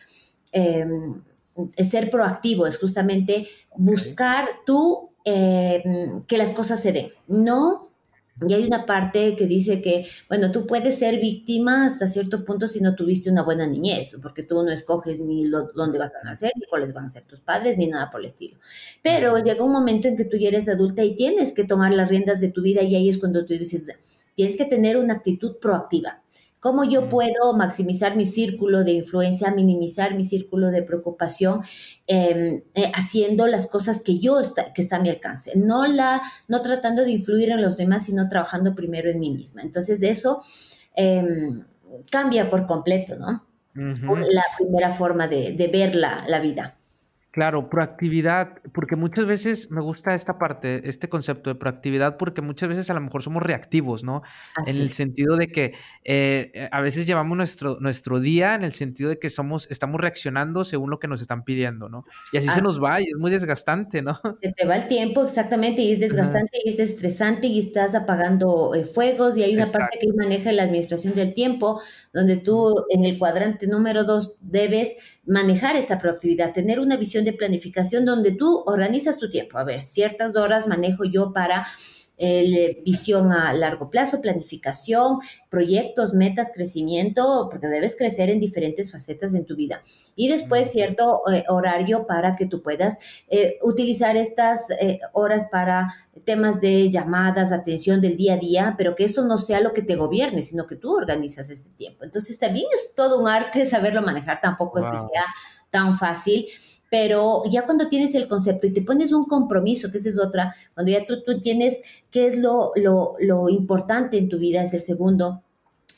em, 0.53 1.23
es, 1.77 1.89
ser 1.89 2.11
proactivo, 2.11 2.67
es 2.67 2.79
justamente 2.79 3.49
buscar 3.77 4.49
tú 4.67 5.11
em, 5.25 6.23
que 6.27 6.39
las 6.39 6.53
cosas 6.53 6.81
se 6.81 6.93
den. 6.93 7.13
No 7.27 7.88
y 8.47 8.55
hay 8.55 8.65
una 8.65 8.87
parte 8.87 9.35
que 9.37 9.47
dice 9.47 9.81
que, 9.81 10.07
bueno, 10.29 10.53
tú 10.53 10.67
puedes 10.67 10.99
ser 10.99 11.19
víctima 11.19 11.87
hasta 11.87 12.07
cierto 12.07 12.45
punto 12.45 12.69
si 12.69 12.81
no 12.81 12.95
tuviste 12.95 13.31
una 13.31 13.43
buena 13.43 13.67
niñez, 13.67 14.17
porque 14.23 14.45
tú 14.45 14.63
no 14.63 14.71
escoges 14.71 15.19
ni 15.19 15.47
lo, 15.47 15.69
dónde 15.75 15.99
vas 15.99 16.13
a 16.15 16.25
nacer, 16.25 16.53
ni 16.57 16.67
cuáles 16.67 16.93
van 16.93 17.07
a 17.07 17.09
ser 17.09 17.25
tus 17.25 17.41
padres, 17.41 17.77
ni 17.77 17.89
nada 17.89 18.11
por 18.11 18.21
el 18.21 18.27
estilo. 18.27 18.57
Pero 19.03 19.39
llega 19.39 19.65
un 19.65 19.73
momento 19.73 20.07
en 20.07 20.17
que 20.17 20.25
tú 20.25 20.37
ya 20.37 20.49
eres 20.49 20.69
adulta 20.69 21.03
y 21.03 21.17
tienes 21.17 21.53
que 21.53 21.65
tomar 21.65 21.93
las 21.95 22.09
riendas 22.09 22.41
de 22.41 22.51
tu 22.51 22.63
vida 22.63 22.83
y 22.83 22.95
ahí 22.95 23.09
es 23.09 23.19
cuando 23.19 23.45
tú 23.45 23.55
dices, 23.55 23.89
tienes 24.35 24.57
que 24.57 24.67
tener 24.67 24.97
una 24.97 25.15
actitud 25.15 25.57
proactiva. 25.61 26.23
¿Cómo 26.61 26.85
yo 26.85 27.09
puedo 27.09 27.55
maximizar 27.57 28.17
mi 28.17 28.27
círculo 28.27 28.85
de 28.85 28.93
influencia, 28.93 29.51
minimizar 29.53 30.15
mi 30.15 30.25
círculo 30.25 30.71
de 30.71 30.83
preocupación, 30.83 31.61
em, 32.07 32.63
eh, 32.75 32.93
haciendo 32.95 33.47
las 33.47 33.67
cosas 33.67 34.03
que 34.03 34.19
yo 34.19 34.41
está, 34.41 34.73
que 34.73 34.83
está 34.83 34.97
a 34.97 35.01
mi 35.01 35.09
alcance? 35.09 35.53
No, 35.57 35.87
la, 35.87 36.21
no 36.49 36.63
tratando 36.63 37.05
de 37.05 37.13
influir 37.13 37.51
en 37.51 37.63
los 37.63 37.77
demás, 37.77 38.07
sino 38.07 38.29
trabajando 38.29 38.75
primero 38.75 39.11
en 39.11 39.21
mí 39.21 39.31
misma. 39.31 39.63
Entonces, 39.63 40.03
eso 40.03 40.43
em, 40.95 41.65
cambia 42.11 42.51
por 42.51 42.67
completo, 42.67 43.17
¿no? 43.17 43.45
La 43.75 44.45
primera 44.59 44.91
forma 44.93 45.29
de, 45.29 45.53
de 45.53 45.69
ver 45.69 45.95
la, 45.95 46.25
la 46.29 46.41
vida. 46.41 46.78
Claro, 47.31 47.69
proactividad, 47.69 48.63
porque 48.73 48.97
muchas 48.97 49.27
veces 49.27 49.71
me 49.71 49.83
gusta 49.83 50.15
esta 50.15 50.39
parte, 50.39 50.89
este 50.89 51.11
concepto 51.11 51.51
de 51.51 51.57
proactividad, 51.57 52.17
porque 52.17 52.41
muchas 52.41 52.71
veces 52.71 52.89
a 52.89 52.95
lo 52.95 53.03
mejor 53.03 53.23
somos 53.23 53.43
reactivos, 53.43 54.03
¿no? 54.03 54.23
en 54.67 54.77
el 54.77 54.91
sentido 54.93 55.37
de 55.37 55.49
que 55.49 55.75
eh, 56.05 56.51
eh, 56.55 56.69
a 56.73 56.81
veces 56.81 57.07
llevamos 57.07 57.37
nuestro, 57.37 57.79
nuestro 57.81 58.19
día 58.19 58.55
en 58.55 58.65
el 58.65 58.73
sentido 58.73 59.11
de 59.11 59.19
que 59.19 59.29
somos, 59.29 59.69
estamos 59.71 60.01
reaccionando 60.01 60.65
según 60.65 60.89
lo 60.89 60.99
que 60.99 61.07
nos 61.07 61.21
están 61.21 61.45
pidiendo, 61.45 61.91
¿no? 61.91 62.07
Y 62.33 62.39
así 62.39 62.49
se 62.49 62.61
ah. 62.61 62.63
nos 62.63 62.83
va 62.83 63.01
y 63.03 63.05
es 63.05 63.17
muy 63.19 63.31
desgastante, 63.31 64.01
¿no? 64.01 64.19
Se 64.41 64.53
te 64.53 64.67
va 64.67 64.77
el 64.77 64.89
tiempo, 64.89 65.23
exactamente, 65.23 65.83
y 65.83 65.93
es 65.93 66.01
desgastante 66.01 66.59
y 66.65 66.71
es 66.71 66.81
estresante 66.81 67.47
y 67.49 67.59
estás 67.59 67.95
apagando 67.95 68.75
eh, 68.75 68.85
fuegos 68.85 69.37
y 69.37 69.43
hay 69.43 69.55
una 69.55 69.67
parte 69.67 69.99
que 70.01 70.09
maneja 70.17 70.51
la 70.53 70.63
administración 70.63 71.15
del 71.15 71.35
tiempo, 71.35 71.83
donde 72.13 72.37
tú 72.37 72.75
en 72.89 73.05
el 73.05 73.19
cuadrante 73.19 73.67
número 73.67 74.05
dos 74.05 74.37
debes 74.41 74.97
manejar 75.29 75.77
esta 75.77 75.99
proactividad, 75.99 76.55
tener 76.55 76.81
una 76.81 76.97
visión 76.97 77.25
de 77.25 77.35
planificación 77.35 78.05
donde 78.07 78.33
tú 78.33 78.63
organizas 78.67 79.19
tu 79.19 79.29
tiempo. 79.29 79.59
A 79.59 79.65
ver, 79.65 79.83
ciertas 79.83 80.35
horas 80.37 80.67
manejo 80.67 81.05
yo 81.05 81.33
para 81.33 81.67
eh, 82.21 82.83
visión 82.85 83.31
a 83.31 83.53
largo 83.53 83.91
plazo, 83.91 84.21
planificación, 84.21 85.19
proyectos, 85.49 86.15
metas, 86.15 86.51
crecimiento, 86.53 87.49
porque 87.49 87.69
debes 87.69 87.97
crecer 87.97 88.29
en 88.29 88.41
diferentes 88.41 88.91
facetas 88.91 89.35
en 89.35 89.45
tu 89.45 89.55
vida. 89.55 89.83
Y 90.17 90.29
después 90.29 90.71
cierto 90.73 91.23
eh, 91.33 91.45
horario 91.49 92.09
para 92.09 92.35
que 92.35 92.47
tú 92.47 92.61
puedas 92.61 92.99
eh, 93.29 93.59
utilizar 93.63 94.17
estas 94.17 94.67
horas 95.13 95.47
para 95.47 95.95
temas 96.25 96.61
de 96.61 96.91
llamadas, 96.91 97.53
atención 97.53 98.01
del 98.01 98.17
día 98.17 98.35
a 98.35 98.39
día, 98.39 98.75
pero 98.77 98.97
que 98.97 99.05
eso 99.05 99.25
no 99.25 99.39
sea 99.39 99.61
lo 99.61 99.73
que 99.73 99.83
te 99.83 99.95
gobierne, 99.95 100.43
sino 100.43 100.67
que 100.67 100.75
tú 100.75 100.95
organizas 100.95 101.51
este 101.51 101.71
tiempo. 101.71 102.05
Entonces 102.05 102.37
también 102.39 102.67
es 102.75 102.95
todo 102.95 103.21
un 103.21 103.29
arte 103.29 103.65
saberlo 103.65 104.03
manejar, 104.03 104.41
tampoco 104.41 104.81
es 104.81 104.87
que 104.87 104.99
sea 104.99 105.25
tan 105.71 105.95
fácil 105.95 106.47
pero 106.91 107.43
ya 107.51 107.65
cuando 107.65 107.89
tienes 107.89 108.15
el 108.15 108.29
concepto 108.29 108.67
y 108.67 108.73
te 108.73 108.83
pones 108.83 109.13
un 109.13 109.25
compromiso, 109.25 109.91
que 109.91 109.99
esa 109.99 110.09
es 110.09 110.19
otra, 110.19 110.55
cuando 110.75 110.93
ya 110.93 111.07
tú, 111.07 111.23
tú 111.23 111.33
entiendes 111.33 111.81
qué 112.11 112.27
es 112.27 112.39
lo, 112.39 112.73
lo, 112.77 113.17
lo 113.21 113.49
importante 113.49 114.19
en 114.19 114.29
tu 114.29 114.39
vida, 114.39 114.63
es 114.63 114.75
el 114.75 114.81
segundo, 114.81 115.43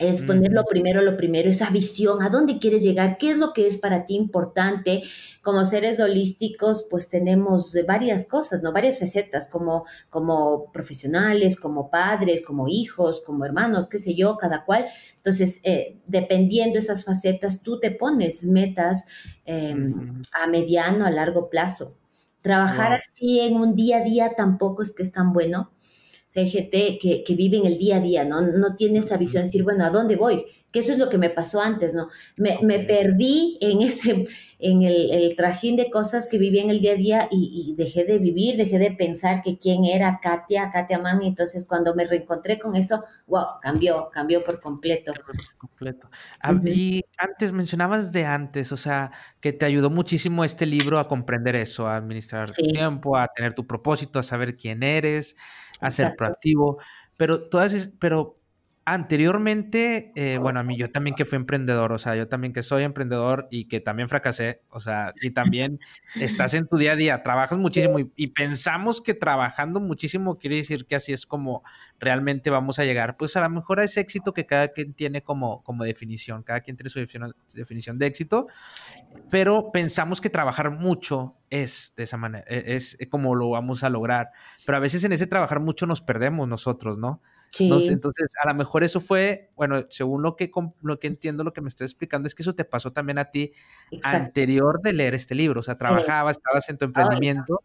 es 0.00 0.22
ponerlo 0.22 0.64
primero, 0.64 1.02
lo 1.02 1.16
primero, 1.16 1.48
esa 1.48 1.68
visión, 1.68 2.22
a 2.22 2.30
dónde 2.30 2.58
quieres 2.58 2.82
llegar, 2.82 3.18
qué 3.18 3.30
es 3.30 3.36
lo 3.36 3.52
que 3.52 3.66
es 3.66 3.76
para 3.76 4.06
ti 4.06 4.16
importante. 4.16 5.02
Como 5.42 5.64
seres 5.64 6.00
holísticos, 6.00 6.86
pues 6.88 7.08
tenemos 7.08 7.76
varias 7.86 8.24
cosas, 8.24 8.62
¿no? 8.62 8.72
Varias 8.72 8.98
facetas, 8.98 9.46
como, 9.46 9.84
como 10.08 10.72
profesionales, 10.72 11.56
como 11.56 11.90
padres, 11.90 12.42
como 12.42 12.66
hijos, 12.66 13.20
como 13.20 13.44
hermanos, 13.44 13.88
qué 13.88 13.98
sé 13.98 14.14
yo, 14.14 14.38
cada 14.38 14.64
cual. 14.64 14.86
Entonces, 15.16 15.60
eh, 15.64 15.98
dependiendo 16.06 16.78
esas 16.78 17.04
facetas, 17.04 17.60
tú 17.62 17.78
te 17.78 17.90
pones 17.90 18.46
metas 18.46 19.04
em, 19.44 20.20
a 20.32 20.46
mediano, 20.46 21.04
a 21.04 21.10
largo 21.10 21.50
plazo. 21.50 21.94
Trabajar 22.40 22.94
así 22.94 23.40
en 23.40 23.56
un 23.56 23.76
día 23.76 23.98
a 23.98 24.02
día 24.02 24.32
tampoco 24.34 24.82
es 24.82 24.92
que 24.92 25.02
es 25.02 25.12
tan 25.12 25.34
bueno 25.34 25.72
sea, 26.30 26.44
hay 26.44 26.50
gente 26.50 26.98
que, 27.02 27.24
que, 27.24 27.34
vive 27.34 27.56
en 27.56 27.66
el 27.66 27.76
día 27.76 27.96
a 27.96 28.00
día, 28.00 28.24
¿no? 28.24 28.40
No 28.40 28.76
tiene 28.76 29.00
esa 29.00 29.16
visión 29.16 29.42
de 29.42 29.48
decir, 29.48 29.64
bueno, 29.64 29.84
¿a 29.84 29.90
dónde 29.90 30.14
voy? 30.14 30.44
Que 30.70 30.78
eso 30.78 30.92
es 30.92 30.98
lo 30.98 31.08
que 31.08 31.18
me 31.18 31.30
pasó 31.30 31.60
antes, 31.60 31.92
¿no? 31.92 32.06
Me, 32.36 32.60
me 32.62 32.78
perdí 32.78 33.58
en 33.60 33.80
ese, 33.82 34.26
en 34.60 34.82
el, 34.82 35.10
el, 35.10 35.34
trajín 35.34 35.74
de 35.74 35.90
cosas 35.90 36.28
que 36.30 36.38
vivía 36.38 36.62
en 36.62 36.70
el 36.70 36.80
día 36.80 36.92
a 36.92 36.94
día 36.94 37.28
y, 37.32 37.74
dejé 37.76 38.04
de 38.04 38.20
vivir, 38.20 38.56
dejé 38.56 38.78
de 38.78 38.92
pensar 38.92 39.42
que 39.42 39.58
quién 39.58 39.84
era 39.84 40.20
Katia, 40.22 40.70
Katia 40.70 41.00
Man, 41.00 41.20
y 41.20 41.26
entonces 41.26 41.64
cuando 41.64 41.96
me 41.96 42.06
reencontré 42.06 42.60
con 42.60 42.76
eso, 42.76 43.04
wow, 43.26 43.58
cambió, 43.60 44.08
cambió 44.12 44.44
por 44.44 44.60
completo. 44.60 45.12
completo. 45.58 46.08
Ah, 46.40 46.54
y 46.64 47.02
antes 47.18 47.50
mencionabas 47.50 48.12
de 48.12 48.24
antes, 48.24 48.70
o 48.70 48.76
sea, 48.76 49.10
que 49.40 49.52
te 49.52 49.64
ayudó 49.64 49.90
muchísimo 49.90 50.44
este 50.44 50.64
libro 50.64 51.00
a 51.00 51.08
comprender 51.08 51.56
eso, 51.56 51.88
a 51.88 51.96
administrar 51.96 52.48
tu 52.48 52.62
tiempo, 52.62 53.16
a 53.16 53.26
tener 53.34 53.52
tu 53.52 53.66
propósito, 53.66 54.20
a 54.20 54.22
saber 54.22 54.56
quién 54.56 54.84
eres 54.84 55.34
a 55.80 55.90
ser 55.90 56.16
proactivo, 56.16 56.78
pero 57.16 57.48
todas, 57.48 57.90
pero 58.00 58.39
anteriormente, 58.92 60.10
eh, 60.16 60.38
bueno, 60.38 60.58
a 60.58 60.64
mí 60.64 60.76
yo 60.76 60.90
también 60.90 61.14
que 61.14 61.24
fui 61.24 61.36
emprendedor, 61.36 61.92
o 61.92 61.98
sea, 61.98 62.16
yo 62.16 62.26
también 62.26 62.52
que 62.52 62.64
soy 62.64 62.82
emprendedor 62.82 63.46
y 63.48 63.66
que 63.66 63.80
también 63.80 64.08
fracasé, 64.08 64.62
o 64.68 64.80
sea, 64.80 65.12
y 65.22 65.30
también 65.30 65.78
estás 66.16 66.54
en 66.54 66.66
tu 66.66 66.76
día 66.76 66.92
a 66.92 66.96
día, 66.96 67.22
trabajas 67.22 67.56
muchísimo 67.56 67.98
y, 68.00 68.26
pensamos 68.28 69.00
que 69.00 69.14
trabajando 69.14 69.78
muchísimo 69.78 70.38
quiere 70.38 70.56
decir 70.56 70.86
que 70.86 70.96
así 70.96 71.12
es 71.12 71.24
como 71.24 71.62
realmente 72.00 72.50
vamos 72.50 72.80
a 72.80 72.84
llegar, 72.84 73.16
pues 73.16 73.36
a 73.36 73.40
lo 73.42 73.50
mejor 73.50 73.78
a 73.78 73.84
ese 73.84 74.00
éxito 74.00 74.32
que 74.32 74.44
cada 74.44 74.68
quien 74.68 74.92
tiene 74.92 75.22
como, 75.22 75.62
como 75.62 75.84
definición, 75.84 76.42
cada 76.42 76.60
quien 76.60 76.76
tiene 76.76 76.90
su 76.90 76.98
definición, 77.54 77.98
de 77.98 78.06
éxito, 78.06 78.48
pero 79.30 79.70
pensamos 79.72 80.20
que 80.20 80.30
trabajar 80.30 80.72
mucho 80.72 81.36
es 81.48 81.92
de 81.96 82.04
esa 82.04 82.16
manera, 82.16 82.44
e, 82.48 82.74
es 82.74 82.98
como 83.08 83.36
lo 83.36 83.50
vamos 83.50 83.84
a 83.84 83.90
lograr, 83.90 84.30
pero 84.66 84.78
a 84.78 84.80
veces 84.80 85.04
en 85.04 85.12
ese 85.12 85.28
trabajar 85.28 85.60
mucho 85.60 85.86
nos 85.86 86.00
perdemos 86.00 86.48
nosotros, 86.48 86.98
¿no? 86.98 87.20
Entonces, 87.58 88.32
a 88.42 88.48
lo 88.48 88.54
mejor 88.54 88.84
eso 88.84 89.00
fue, 89.00 89.50
bueno, 89.56 89.86
según 89.90 90.22
lo 90.22 90.36
que, 90.36 90.50
lo 90.82 90.98
que 90.98 91.06
entiendo, 91.08 91.44
lo 91.44 91.52
que 91.52 91.60
me 91.60 91.68
estás 91.68 91.90
explicando, 91.90 92.28
es 92.28 92.34
que 92.34 92.42
eso 92.42 92.54
te 92.54 92.64
pasó 92.64 92.92
también 92.92 93.18
a 93.18 93.30
ti 93.30 93.52
anterior 94.02 94.80
de 94.82 94.92
leer 94.92 95.14
este 95.14 95.34
libro. 95.34 95.60
O 95.60 95.62
sea, 95.62 95.74
trabajabas, 95.74 96.36
estabas 96.36 96.68
en 96.68 96.78
tu 96.78 96.84
emprendimiento 96.84 97.62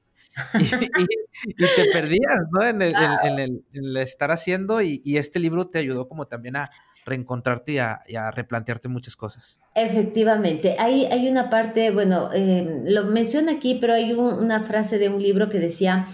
y, 0.56 0.65
te 0.65 1.86
perdías, 1.92 2.39
¿no? 2.51 2.63
En 2.65 2.82
el, 2.82 3.98
estar 3.98 4.32
haciendo 4.32 4.82
y, 4.82 5.01
este 5.18 5.39
libro 5.39 5.68
te 5.68 5.80
ayudó 5.80 6.08
como 6.08 6.27
también 6.27 6.56
a 6.56 6.72
reencontrarte 7.06 7.74
y 7.74 7.77
a, 7.77 8.32
replantearte 8.32 8.89
muchas 8.89 9.15
cosas. 9.15 9.60
Efectivamente, 9.75 10.75
hay, 10.80 11.06
hay 11.06 11.30
una 11.30 11.51
parte, 11.51 11.92
bueno, 11.92 12.32
eh, 12.34 12.84
lo 12.88 13.06
menciona 13.06 13.54
aquí, 13.54 13.77
pero 13.80 13.94
hay 13.94 14.13
una 14.13 14.63
frase 14.63 14.98
de 14.98 15.10
un 15.10 15.22
libro 15.22 15.48
que 15.50 15.60
decía, 15.60 16.08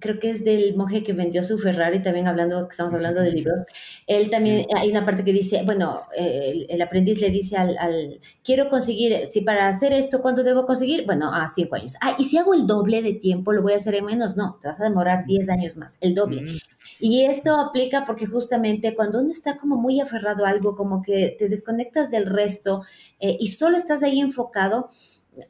creo 0.00 0.18
que 0.18 0.30
es 0.30 0.44
del 0.44 0.76
monje 0.76 1.02
que 1.02 1.12
vendió 1.12 1.42
su 1.42 1.58
Ferrari, 1.58 2.02
también 2.02 2.26
hablando, 2.26 2.68
estamos 2.68 2.94
hablando 2.94 3.20
de 3.20 3.32
libros, 3.32 3.60
él 4.06 4.30
también, 4.30 4.66
hay 4.76 4.90
una 4.90 5.04
parte 5.04 5.24
que 5.24 5.32
dice, 5.32 5.62
bueno, 5.64 6.02
el, 6.16 6.80
aprendiz 6.80 7.20
le 7.20 7.30
dice 7.30 7.56
al, 7.56 8.20
quiero 8.44 8.68
conseguir, 8.68 9.26
si 9.26 9.40
para 9.40 9.68
hacer 9.68 9.92
esto, 9.92 10.20
¿cuándo 10.20 10.42
debo 10.42 10.66
conseguir? 10.66 11.04
Bueno, 11.06 11.32
a 11.32 11.48
cinco 11.48 11.76
años. 11.76 11.94
Ah, 12.00 12.16
y 12.18 12.24
si 12.24 12.38
hago 12.38 12.54
el 12.54 12.66
doble 12.66 13.02
de 13.02 13.14
tiempo, 13.14 13.52
¿lo 13.52 13.62
voy 13.62 13.72
a 13.72 13.76
hacer 13.76 13.94
en 13.94 14.04
menos? 14.04 14.36
No, 14.36 14.58
te 14.60 14.68
vas 14.68 14.80
a 14.80 14.84
demorar 14.84 15.26
diez 15.26 15.48
años 15.48 15.76
más, 15.76 15.98
el 16.00 16.14
doble. 16.14 16.42
Mm. 16.42 16.58
Y 17.00 17.24
esto 17.24 17.58
aplica 17.58 18.04
porque 18.06 18.26
justamente 18.26 18.94
cuando 18.94 19.20
uno 19.20 19.30
está 19.30 19.56
como 19.56 19.76
muy 19.76 20.00
aferrado 20.00 20.46
a 20.46 20.50
algo, 20.50 20.76
como 20.76 21.02
que 21.02 21.34
te 21.38 21.48
desconectas 21.48 22.10
del 22.10 22.26
resto 22.26 22.82
eh, 23.20 23.36
y 23.38 23.48
solo 23.48 23.76
estás 23.76 24.02
ahí 24.02 24.20
enfocado, 24.20 24.88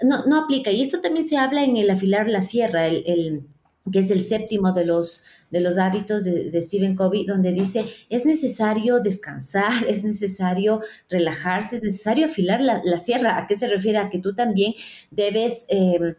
no, 0.03 0.25
no 0.27 0.45
aplica. 0.45 0.71
Y 0.71 0.83
esto 0.83 1.01
también 1.01 1.27
se 1.27 1.37
habla 1.37 1.63
en 1.63 1.77
el 1.77 1.91
afilar 1.91 2.29
la 2.29 2.43
sierra, 2.43 2.87
el 2.87 3.47
que 3.91 4.01
es 4.01 4.11
el 4.11 4.21
séptimo 4.21 4.73
de 4.73 4.85
los, 4.85 5.23
de 5.51 5.61
los 5.61 5.79
hábitos 5.79 6.25
de, 6.25 6.61
Stephen 6.61 6.97
Covey, 6.97 7.25
donde 7.25 7.53
dice, 7.53 7.85
es 8.11 8.27
necesario 8.27 9.01
descansar, 9.01 9.73
es 9.89 10.05
necesario 10.05 10.81
relajarse, 11.09 11.77
es 11.77 11.83
necesario 11.83 12.27
afilar 12.27 12.61
la, 12.61 12.99
sierra. 12.99 13.39
¿A 13.39 13.47
qué 13.47 13.57
se 13.57 13.69
refiere? 13.69 13.99
A 13.99 14.11
que 14.11 14.19
tú 14.19 14.35
también 14.35 14.75
debes... 15.11 15.67
Em, 15.69 16.15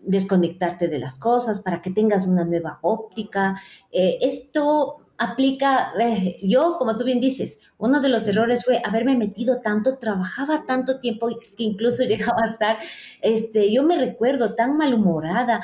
desconectarte 0.00 0.86
de 0.86 1.00
las 1.00 1.18
cosas 1.18 1.60
para 1.60 1.82
que 1.82 1.90
tengas 1.90 2.24
una 2.26 2.44
nueva 2.44 2.78
óptica. 2.82 3.60
Eh, 3.90 4.16
esto 4.22 5.08
aplica, 5.18 5.92
eh, 6.00 6.38
yo, 6.42 6.76
como 6.78 6.96
tú 6.96 7.04
bien 7.04 7.20
dices, 7.20 7.58
uno 7.76 8.00
de 8.00 8.08
los 8.08 8.26
errores 8.28 8.64
fue 8.64 8.80
haberme 8.84 9.16
metido 9.16 9.60
tanto, 9.60 9.98
trabajaba 9.98 10.64
tanto 10.66 11.00
tiempo 11.00 11.28
que 11.28 11.64
incluso 11.64 12.02
llegaba 12.04 12.42
a 12.42 12.46
estar, 12.46 12.78
este, 13.20 13.72
yo 13.72 13.82
me 13.82 13.96
recuerdo 13.96 14.54
tan 14.54 14.76
malhumorada. 14.76 15.60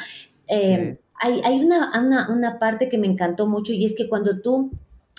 Eh, 0.48 0.98
hay, 1.32 1.64
una, 1.64 2.28
una, 2.28 2.58
parte 2.58 2.88
que 2.88 2.98
me 2.98 3.06
encantó 3.06 3.46
mucho 3.46 3.72
y 3.72 3.84
es 3.84 3.94
que 3.94 4.08
cuando 4.08 4.40
tú 4.40 4.70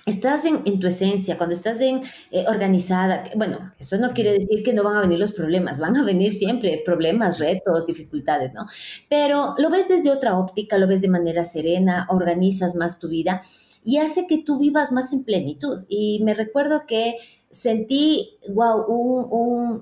estás 0.06 0.46
en, 0.46 0.80
tu 0.80 0.88
esencia, 0.88 1.38
cuando 1.38 1.56
estás 1.56 1.82
en, 1.82 2.02
eh, 2.32 2.46
organizada, 2.48 3.24
bueno, 3.36 3.74
eso 3.80 3.98
no 3.98 4.14
quiere 4.14 4.34
decir 4.34 4.64
que 4.64 4.74
no 4.74 4.84
van 4.84 4.98
a 4.98 5.02
venir 5.02 5.20
los 5.20 5.34
problemas, 5.34 5.80
van 5.80 5.98
a 5.98 6.04
venir 6.04 6.32
siempre 6.32 6.82
problemas, 6.86 7.40
retos, 7.40 7.88
dificultades, 7.88 8.54
¿no? 8.54 8.68
Pero 9.10 9.56
lo 9.58 9.70
ves 9.70 9.88
desde 9.88 10.12
otra 10.12 10.38
óptica, 10.38 10.78
lo 10.78 10.88
ves 10.88 11.02
de 11.02 11.10
manera 11.10 11.44
serena, 11.44 12.06
organizas 12.10 12.76
más 12.76 13.00
tu 13.00 13.10
vida 13.10 13.42
y 13.84 13.98
hace 13.98 14.28
que 14.28 14.40
tú 14.40 14.60
vivas 14.60 14.92
más 14.92 15.12
en 15.12 15.24
plenitud. 15.24 15.86
Y 15.88 16.22
me 16.24 16.34
recuerdo 16.34 16.86
que 16.88 17.16
sentí, 17.56 18.38
wow, 18.50 18.84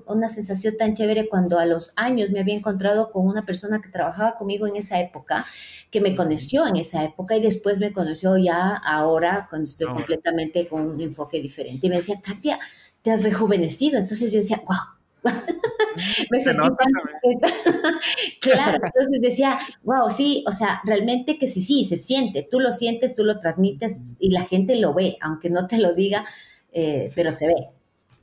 una 0.06 0.28
sensación 0.28 0.76
tan 0.76 0.94
chévere 0.94 1.28
cuando 1.28 1.58
a 1.58 1.66
los 1.66 1.92
años 1.96 2.30
me 2.30 2.38
había 2.38 2.54
encontrado 2.54 3.10
con 3.10 3.26
una 3.26 3.44
persona 3.44 3.82
que 3.82 3.90
trabajaba 3.90 4.36
conmigo 4.36 4.66
en 4.66 4.76
esa 4.76 5.00
época, 5.00 5.44
que 5.94 6.00
me 6.00 6.16
conoció 6.16 6.66
en 6.66 6.74
esa 6.74 7.04
época 7.04 7.36
y 7.36 7.40
después 7.40 7.78
me 7.78 7.92
conoció 7.92 8.36
ya 8.36 8.74
ahora, 8.74 9.46
cuando 9.48 9.66
estoy 9.66 9.86
completamente 9.86 10.66
con 10.66 10.80
un 10.88 11.00
enfoque 11.00 11.40
diferente. 11.40 11.86
Y 11.86 11.88
me 11.88 11.98
decía, 11.98 12.20
Katia, 12.20 12.58
te 13.00 13.12
has 13.12 13.22
rejuvenecido. 13.22 14.00
Entonces 14.00 14.32
yo 14.32 14.40
decía, 14.40 14.60
wow. 14.66 15.22
me 16.32 16.40
sentí 16.40 16.66
tan 16.66 17.30
claro, 18.40 18.84
entonces 18.84 19.20
decía, 19.22 19.56
wow, 19.84 20.10
sí, 20.10 20.44
o 20.48 20.50
sea, 20.50 20.80
realmente 20.84 21.38
que 21.38 21.46
sí, 21.46 21.62
sí, 21.62 21.84
se 21.84 21.96
siente, 21.96 22.46
tú 22.50 22.58
lo 22.58 22.72
sientes, 22.72 23.14
tú 23.14 23.22
lo 23.22 23.38
transmites 23.38 24.00
y 24.18 24.32
la 24.32 24.44
gente 24.44 24.74
lo 24.80 24.94
ve, 24.94 25.16
aunque 25.20 25.48
no 25.48 25.68
te 25.68 25.78
lo 25.78 25.94
diga, 25.94 26.26
eh, 26.72 27.08
pero 27.14 27.30
se 27.30 27.46
ve, 27.46 27.68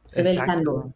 se 0.07 0.23
ve 0.23 0.31
el 0.31 0.39
cambio. 0.39 0.93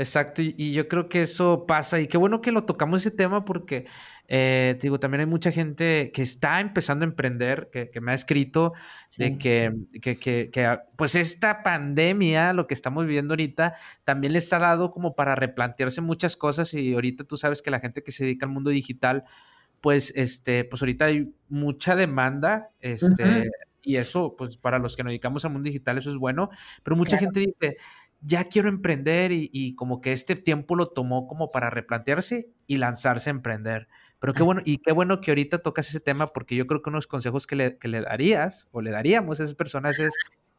Exacto, 0.00 0.42
y, 0.42 0.72
yo 0.72 0.86
creo 0.86 1.08
que 1.08 1.22
eso 1.22 1.66
pasa, 1.66 1.98
y 1.98 2.06
qué 2.06 2.16
bueno 2.16 2.40
que 2.40 2.52
lo 2.52 2.64
tocamos 2.64 3.00
ese 3.00 3.10
tema 3.10 3.44
porque, 3.44 3.84
eh, 4.28 4.78
digo, 4.80 5.00
también 5.00 5.22
hay 5.22 5.26
mucha 5.26 5.50
gente 5.50 6.12
que 6.12 6.22
está 6.22 6.60
empezando 6.60 7.04
a 7.04 7.08
emprender, 7.08 7.68
que, 7.72 8.00
me 8.00 8.12
ha 8.12 8.14
escrito 8.14 8.74
de 9.16 9.38
que, 9.38 10.50
que, 10.52 10.66
ah, 10.66 10.84
pues 10.94 11.16
esta 11.16 11.64
pandemia, 11.64 12.52
lo 12.52 12.68
que 12.68 12.74
estamos 12.74 13.06
viviendo 13.06 13.32
ahorita, 13.32 13.74
también 14.04 14.34
les 14.34 14.52
ha 14.52 14.60
dado 14.60 14.92
como 14.92 15.16
para 15.16 15.34
replantearse 15.34 16.00
muchas 16.00 16.36
cosas 16.36 16.72
y 16.74 16.94
ahorita 16.94 17.24
tú 17.24 17.36
sabes 17.36 17.60
que 17.60 17.72
la 17.72 17.80
gente 17.80 18.04
que 18.04 18.12
se 18.12 18.22
dedica 18.22 18.46
al 18.46 18.52
mundo 18.52 18.70
digital, 18.70 19.24
pues, 19.80 20.12
este, 20.14 20.64
pues 20.64 20.80
ahorita 20.80 21.06
hay 21.06 21.34
mucha 21.48 21.96
demanda, 21.96 22.70
este, 22.78 23.50
y 23.82 23.96
eso, 23.96 24.36
pues 24.36 24.58
para 24.58 24.78
los 24.78 24.94
que 24.94 25.02
nos 25.02 25.10
dedicamos 25.10 25.44
al 25.44 25.52
mundo 25.52 25.66
digital, 25.66 25.98
eso 25.98 26.10
es 26.10 26.18
bueno, 26.18 26.50
pero 26.84 26.94
mucha 26.94 27.18
gente 27.18 27.40
dice, 27.40 27.78
ya 28.20 28.44
quiero 28.44 28.68
emprender 28.68 29.30
y, 29.32 29.74
como 29.74 30.00
que 30.00 30.12
este 30.12 30.34
tiempo 30.36 30.74
lo 30.74 30.86
tomó 30.86 31.26
como 31.28 31.50
para 31.50 31.70
replantearse 31.70 32.50
y 32.66 32.78
lanzarse 32.78 33.30
a 33.30 33.32
emprender. 33.32 33.88
Pero 34.18 34.34
qué 34.34 34.42
bueno, 34.42 34.62
y 34.64 34.78
qué 34.78 34.92
bueno 34.92 35.20
que 35.20 35.30
ahorita 35.30 35.58
tocas 35.58 35.88
ese 35.88 36.00
tema 36.00 36.26
porque 36.26 36.56
yo 36.56 36.66
creo 36.66 36.82
que 36.82 36.90
unos 36.90 37.06
consejos 37.06 37.46
que 37.46 37.54
le, 37.54 37.78
que 37.78 37.86
le 37.86 38.00
darías 38.00 38.68
o 38.72 38.80
le 38.82 38.90
daríamos 38.90 39.38
a 39.38 39.44
esas 39.44 39.54
personas 39.54 40.00
es, 40.00 40.14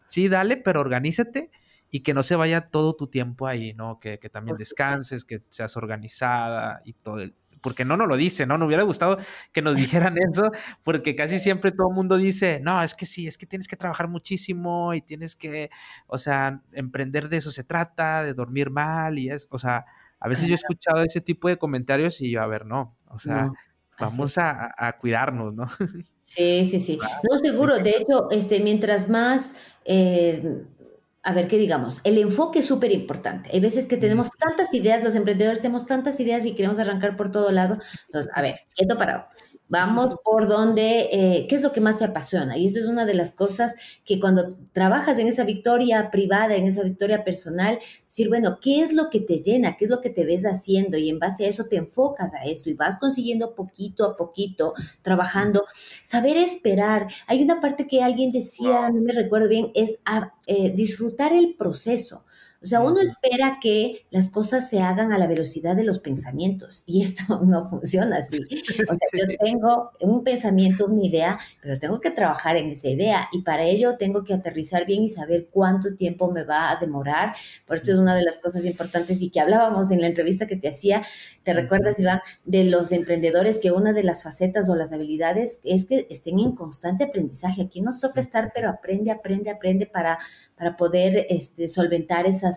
sí, 0.05 0.29
dale, 0.29 0.55
pero 0.55 0.79
organízate 0.79 1.51
y 1.91 2.01
que 2.01 2.13
no 2.13 2.23
se 2.23 2.35
vaya 2.35 2.69
todo 2.69 2.95
tu 2.95 3.07
tiempo 3.07 3.47
ahí, 3.47 3.73
¿no? 3.73 3.99
Que, 3.99 4.19
que 4.19 4.29
también 4.29 4.55
descanses, 4.55 5.25
que 5.25 5.41
seas 5.49 5.75
organizada 5.75 6.81
y 6.85 6.93
todo 6.93 7.19
el, 7.19 7.35
porque 7.61 7.85
no 7.85 7.97
nos 7.97 8.07
lo 8.07 8.15
dice, 8.15 8.45
¿no? 8.45 8.57
Nos 8.57 8.67
hubiera 8.67 8.83
gustado 8.83 9.17
que 9.51 9.61
nos 9.61 9.75
dijeran 9.75 10.15
eso, 10.29 10.51
porque 10.83 11.15
casi 11.15 11.39
siempre 11.39 11.71
todo 11.71 11.89
el 11.89 11.95
mundo 11.95 12.17
dice, 12.17 12.59
no, 12.63 12.81
es 12.81 12.95
que 12.95 13.05
sí, 13.05 13.27
es 13.27 13.37
que 13.37 13.45
tienes 13.45 13.67
que 13.67 13.75
trabajar 13.75 14.07
muchísimo 14.07 14.93
y 14.93 15.01
tienes 15.01 15.35
que, 15.35 15.69
o 16.07 16.17
sea, 16.17 16.61
emprender 16.73 17.29
de 17.29 17.37
eso 17.37 17.51
se 17.51 17.63
trata, 17.63 18.23
de 18.23 18.33
dormir 18.33 18.69
mal 18.69 19.19
y 19.19 19.29
es, 19.29 19.47
o 19.51 19.57
sea, 19.57 19.85
a 20.19 20.27
veces 20.27 20.47
yo 20.47 20.53
he 20.53 20.55
escuchado 20.55 21.03
ese 21.03 21.21
tipo 21.21 21.47
de 21.47 21.57
comentarios 21.57 22.19
y 22.21 22.31
yo, 22.31 22.41
a 22.41 22.47
ver, 22.47 22.65
no, 22.65 22.97
o 23.07 23.17
sea, 23.17 23.51
vamos 23.99 24.37
a, 24.37 24.95
cuidarnos, 24.99 25.53
¿no? 25.53 25.67
Sí, 26.21 26.65
sí, 26.65 26.79
sí. 26.79 26.99
No, 27.29 27.37
seguro, 27.37 27.77
de 27.79 27.91
hecho, 27.91 28.29
este, 28.31 28.59
mientras 28.59 29.09
más... 29.09 29.55
Eh, 29.85 30.63
a 31.29 31.33
ver, 31.33 31.47
¿qué 31.47 31.59
digamos? 31.59 32.01
El 32.03 32.17
enfoque 32.17 32.59
es 32.59 32.65
súper 32.65 32.91
importante. 32.91 33.51
Hay 33.53 33.59
veces 33.59 33.85
que 33.85 33.97
tenemos 33.97 34.31
tantas 34.31 34.73
ideas, 34.73 35.03
los 35.03 35.13
emprendedores 35.13 35.61
tenemos 35.61 35.85
tantas 35.85 36.19
ideas 36.19 36.43
y 36.47 36.55
queremos 36.55 36.79
arrancar 36.79 37.15
por 37.15 37.31
todo 37.31 37.51
lado. 37.51 37.77
Entonces, 38.05 38.31
a 38.35 38.41
ver, 38.41 38.61
quieto 38.75 38.97
parado. 38.97 39.27
Vamos 39.69 40.15
por 40.23 40.47
donde, 40.47 41.09
eh, 41.11 41.45
¿qué 41.47 41.53
es 41.53 41.61
lo 41.61 41.71
que 41.71 41.79
más 41.79 41.99
te 41.99 42.05
apasiona? 42.05 42.57
Y 42.57 42.65
eso 42.65 42.79
es 42.79 42.87
una 42.87 43.05
de 43.05 43.13
las 43.13 43.31
cosas 43.31 43.75
que 44.03 44.19
cuando 44.19 44.57
trabajas 44.71 45.19
en 45.19 45.27
esa 45.27 45.43
victoria 45.43 46.09
privada, 46.09 46.55
en 46.55 46.65
esa 46.65 46.81
victoria 46.81 47.23
personal, 47.23 47.77
decir, 48.03 48.29
bueno, 48.29 48.57
¿qué 48.59 48.81
es 48.81 48.93
lo 48.93 49.11
que 49.11 49.19
te 49.19 49.37
llena? 49.43 49.77
¿Qué 49.77 49.85
es 49.85 49.91
lo 49.91 50.01
que 50.01 50.09
te 50.09 50.25
ves 50.25 50.43
haciendo? 50.43 50.97
Y 50.97 51.09
en 51.09 51.19
base 51.19 51.45
a 51.45 51.49
eso 51.49 51.65
te 51.65 51.75
enfocas 51.75 52.33
a 52.33 52.45
eso 52.45 52.71
y 52.71 52.73
vas 52.73 52.97
consiguiendo 52.97 53.53
poquito 53.53 54.05
a 54.05 54.17
poquito, 54.17 54.73
trabajando. 55.03 55.63
Saber 56.01 56.37
esperar. 56.37 57.07
Hay 57.27 57.43
una 57.43 57.61
parte 57.61 57.85
que 57.85 58.01
alguien 58.01 58.31
decía, 58.31 58.89
no 58.89 59.01
me 59.01 59.13
recuerdo 59.13 59.47
bien, 59.49 59.71
es 59.75 59.99
eh, 60.47 60.71
disfrutar 60.71 61.31
el 61.31 61.53
proceso. 61.53 62.25
O 62.61 62.65
sea, 62.65 62.81
uno 62.81 62.99
espera 62.99 63.57
que 63.61 64.05
las 64.11 64.27
cosas 64.27 64.69
se 64.69 64.81
hagan 64.81 65.13
a 65.13 65.17
la 65.17 65.27
velocidad 65.27 65.77
de 65.77 65.85
los 65.85 65.99
pensamientos 65.99 66.83
y 66.85 67.03
esto 67.03 67.39
no 67.45 67.67
funciona 67.67 68.17
así. 68.17 68.39
O 68.89 68.93
sea, 68.93 69.07
yo 69.13 69.25
tengo 69.43 69.91
un 70.01 70.23
pensamiento, 70.23 70.87
una 70.87 71.05
idea, 71.05 71.39
pero 71.61 71.77
tengo 71.77 71.99
que 71.99 72.11
trabajar 72.11 72.57
en 72.57 72.69
esa 72.69 72.87
idea 72.87 73.27
y 73.31 73.41
para 73.41 73.63
ello 73.63 73.97
tengo 73.97 74.23
que 74.23 74.33
aterrizar 74.33 74.85
bien 74.85 75.03
y 75.03 75.09
saber 75.09 75.49
cuánto 75.51 75.95
tiempo 75.95 76.31
me 76.31 76.43
va 76.43 76.71
a 76.71 76.77
demorar. 76.77 77.35
Por 77.67 77.77
eso 77.77 77.91
es 77.91 77.97
una 77.97 78.15
de 78.15 78.23
las 78.23 78.39
cosas 78.39 78.65
importantes 78.65 79.21
y 79.21 79.29
que 79.29 79.39
hablábamos 79.39 79.91
en 79.91 80.01
la 80.01 80.07
entrevista 80.07 80.47
que 80.47 80.55
te 80.55 80.69
hacía, 80.69 81.03
¿te 81.43 81.53
recuerdas, 81.53 81.99
Iván, 81.99 82.21
de 82.45 82.63
los 82.63 82.91
emprendedores 82.91 83.59
que 83.59 83.71
una 83.71 83.93
de 83.93 84.03
las 84.03 84.23
facetas 84.23 84.69
o 84.69 84.75
las 84.75 84.91
habilidades 84.91 85.59
es 85.63 85.85
que 85.85 86.07
estén 86.09 86.39
en 86.39 86.53
constante 86.53 87.03
aprendizaje? 87.03 87.63
Aquí 87.63 87.81
nos 87.81 87.99
toca 87.99 88.21
estar, 88.21 88.51
pero 88.53 88.69
aprende, 88.69 89.11
aprende, 89.11 89.51
aprende 89.51 89.85
para, 89.85 90.17
para 90.57 90.77
poder 90.77 91.27
este, 91.29 91.67
solventar 91.67 92.25
esas 92.25 92.48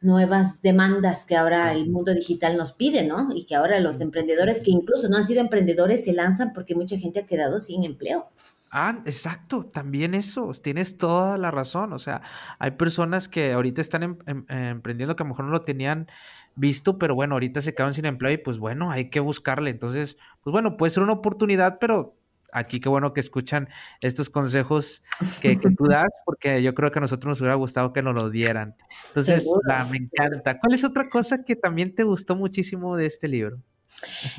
nuevas 0.00 0.62
demandas 0.62 1.26
que 1.26 1.36
ahora 1.36 1.72
el 1.72 1.90
mundo 1.90 2.14
digital 2.14 2.56
nos 2.56 2.72
pide, 2.72 3.04
¿no? 3.04 3.28
Y 3.34 3.44
que 3.44 3.54
ahora 3.54 3.80
los 3.80 4.00
emprendedores 4.00 4.60
que 4.60 4.70
incluso 4.70 5.08
no 5.08 5.16
han 5.18 5.24
sido 5.24 5.40
emprendedores 5.40 6.04
se 6.04 6.12
lanzan 6.12 6.52
porque 6.54 6.74
mucha 6.74 6.96
gente 6.96 7.20
ha 7.20 7.26
quedado 7.26 7.60
sin 7.60 7.84
empleo. 7.84 8.26
Ah, 8.72 9.02
exacto, 9.04 9.64
también 9.64 10.14
eso, 10.14 10.52
tienes 10.62 10.96
toda 10.96 11.36
la 11.38 11.50
razón, 11.50 11.92
o 11.92 11.98
sea, 11.98 12.22
hay 12.60 12.70
personas 12.70 13.28
que 13.28 13.52
ahorita 13.52 13.80
están 13.80 14.04
em, 14.04 14.18
em, 14.26 14.44
emprendiendo 14.48 15.16
que 15.16 15.24
a 15.24 15.26
lo 15.26 15.30
mejor 15.30 15.46
no 15.46 15.50
lo 15.50 15.62
tenían 15.62 16.06
visto, 16.54 16.96
pero 16.96 17.16
bueno, 17.16 17.34
ahorita 17.34 17.60
se 17.62 17.74
quedaron 17.74 17.94
sin 17.94 18.04
empleo 18.04 18.30
y 18.30 18.36
pues 18.36 18.58
bueno, 18.58 18.92
hay 18.92 19.10
que 19.10 19.18
buscarle, 19.18 19.70
entonces, 19.70 20.18
pues 20.44 20.52
bueno, 20.52 20.76
puede 20.76 20.90
ser 20.90 21.02
una 21.02 21.14
oportunidad, 21.14 21.78
pero 21.80 22.19
aquí 22.52 22.80
qué 22.80 22.88
bueno 22.88 23.12
que 23.12 23.20
escuchan 23.20 23.68
estos 24.00 24.30
consejos 24.30 25.02
que, 25.40 25.56
tú 25.56 25.84
das, 25.88 26.10
porque 26.24 26.62
yo 26.62 26.74
creo 26.74 26.90
que 26.90 26.98
a 26.98 27.02
nosotros 27.02 27.30
nos 27.30 27.40
hubiera 27.40 27.54
gustado 27.54 27.92
que 27.92 28.02
nos 28.02 28.14
lo 28.14 28.30
dieran. 28.30 28.76
Entonces, 29.08 29.48
me 29.90 29.98
encanta. 29.98 30.58
¿Cuál 30.58 30.74
es 30.74 30.84
otra 30.84 31.08
cosa 31.08 31.44
que 31.44 31.56
también 31.56 31.94
te 31.94 32.02
gustó 32.02 32.36
muchísimo 32.36 32.96
de 32.96 33.06
este 33.06 33.28
libro? 33.28 33.60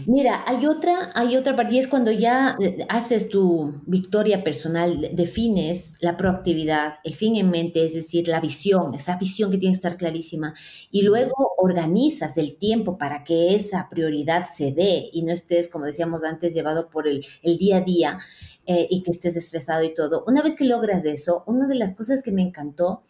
Mira, 0.07 0.43
hay 0.47 0.65
otra, 0.65 1.11
hay 1.13 1.37
otra 1.37 1.55
parte, 1.55 1.75
y 1.75 1.77
es 1.77 1.87
cuando 1.87 2.11
ya 2.11 2.57
eh, 2.59 2.85
haces 2.89 3.29
tu 3.29 3.81
victoria 3.85 4.43
personal, 4.43 5.09
defines 5.13 5.97
la 6.01 6.17
proactividad, 6.17 6.95
el 7.03 7.13
fin 7.13 7.35
en 7.35 7.49
mente, 7.49 7.85
es 7.85 7.93
decir, 7.93 8.27
la 8.27 8.39
visión, 8.39 8.95
esa 8.95 9.17
visión 9.17 9.51
que 9.51 9.57
tiene 9.57 9.73
que 9.73 9.77
estar 9.77 9.97
clarísima, 9.97 10.53
y 10.89 11.03
luego 11.03 11.33
organizas 11.57 12.37
el 12.37 12.57
tiempo 12.57 12.97
para 12.97 13.23
que 13.23 13.55
esa 13.55 13.87
prioridad 13.89 14.45
se 14.51 14.71
dé 14.71 15.09
y 15.11 15.23
no 15.23 15.31
estés, 15.31 15.67
como 15.67 15.85
decíamos 15.85 16.23
antes, 16.23 16.53
llevado 16.53 16.89
por 16.89 17.07
el, 17.07 17.25
día 17.43 17.77
a 17.77 17.81
día 17.81 18.17
eh, 18.65 18.87
y 18.89 19.03
que 19.03 19.11
estés 19.11 19.35
estresado 19.35 19.83
y 19.83 19.93
todo. 19.93 20.23
Una 20.27 20.41
vez 20.41 20.55
que 20.55 20.65
logras 20.65 21.05
eso, 21.05 21.43
una 21.45 21.67
de 21.67 21.75
las 21.75 21.95
cosas 21.95 22.23
que 22.23 22.31
me 22.31 22.41
encantó 22.41 23.03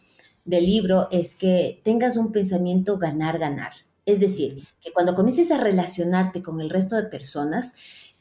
del 0.44 0.66
libro 0.66 1.08
es 1.10 1.34
que 1.34 1.80
tengas 1.84 2.16
un 2.16 2.32
pensamiento 2.32 2.98
ganar, 2.98 3.38
ganar. 3.38 3.72
Es 4.04 4.20
decir, 4.20 4.66
que 4.80 4.92
cuando 4.92 5.14
comiences 5.14 5.50
a 5.50 5.58
relacionarte 5.58 6.42
con 6.42 6.60
el 6.60 6.70
resto 6.70 6.96
de 6.96 7.04
personas, 7.04 7.74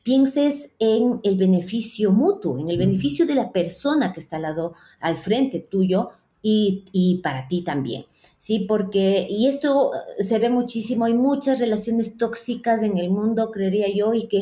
pienses 0.03 0.71
en 0.79 1.19
el 1.23 1.37
beneficio 1.37 2.11
mutuo, 2.11 2.59
en 2.59 2.69
el 2.69 2.77
beneficio 2.77 3.25
de 3.25 3.35
la 3.35 3.51
persona 3.51 4.13
que 4.13 4.19
está 4.19 4.37
al 4.37 4.43
lado, 4.43 4.73
al 4.99 5.17
frente 5.17 5.59
tuyo 5.59 6.09
y, 6.43 7.19
para 7.23 7.47
ti 7.47 7.63
también. 7.63 8.05
Sí, 8.37 8.65
porque, 8.67 9.27
y 9.29 9.47
esto 9.47 9.91
eh, 9.93 10.23
se 10.23 10.39
ve 10.39 10.49
muchísimo, 10.49 11.05
hay 11.05 11.13
muchas 11.13 11.59
relaciones 11.59 12.17
tóxicas 12.17 12.81
en 12.81 12.97
el 12.97 13.11
mundo, 13.11 13.51
creería 13.51 13.87
yo, 13.93 14.15
y 14.15 14.27
que 14.27 14.41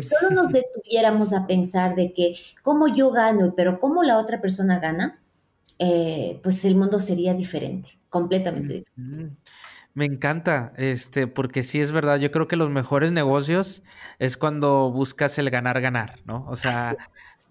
solo 0.00 0.30
nos 0.30 0.48
detuviéramos 0.52 1.34
a 1.34 1.46
pensar 1.46 1.94
de 1.94 2.14
que 2.14 2.34
cómo 2.62 2.88
yo 2.88 3.10
gano, 3.10 3.52
pero 3.54 3.78
cómo 3.80 4.02
la 4.02 4.18
otra 4.18 4.40
persona 4.40 4.78
gana, 4.78 5.20
eh, 5.78 6.40
pues 6.42 6.64
el 6.64 6.76
mundo 6.76 6.98
sería 6.98 7.34
diferente, 7.34 7.90
completamente 8.08 8.74
diferente. 8.74 9.36
Me 9.94 10.06
encanta, 10.06 10.72
este, 10.76 11.28
porque 11.28 11.62
sí 11.62 11.80
es 11.80 11.92
verdad, 11.92 12.18
yo 12.18 12.32
creo 12.32 12.48
que 12.48 12.56
los 12.56 12.68
mejores 12.68 13.12
negocios 13.12 13.84
es 14.18 14.36
cuando 14.36 14.90
buscas 14.90 15.38
el 15.38 15.50
ganar, 15.50 15.80
ganar, 15.80 16.18
¿no? 16.24 16.44
O 16.48 16.56
sea, 16.56 16.96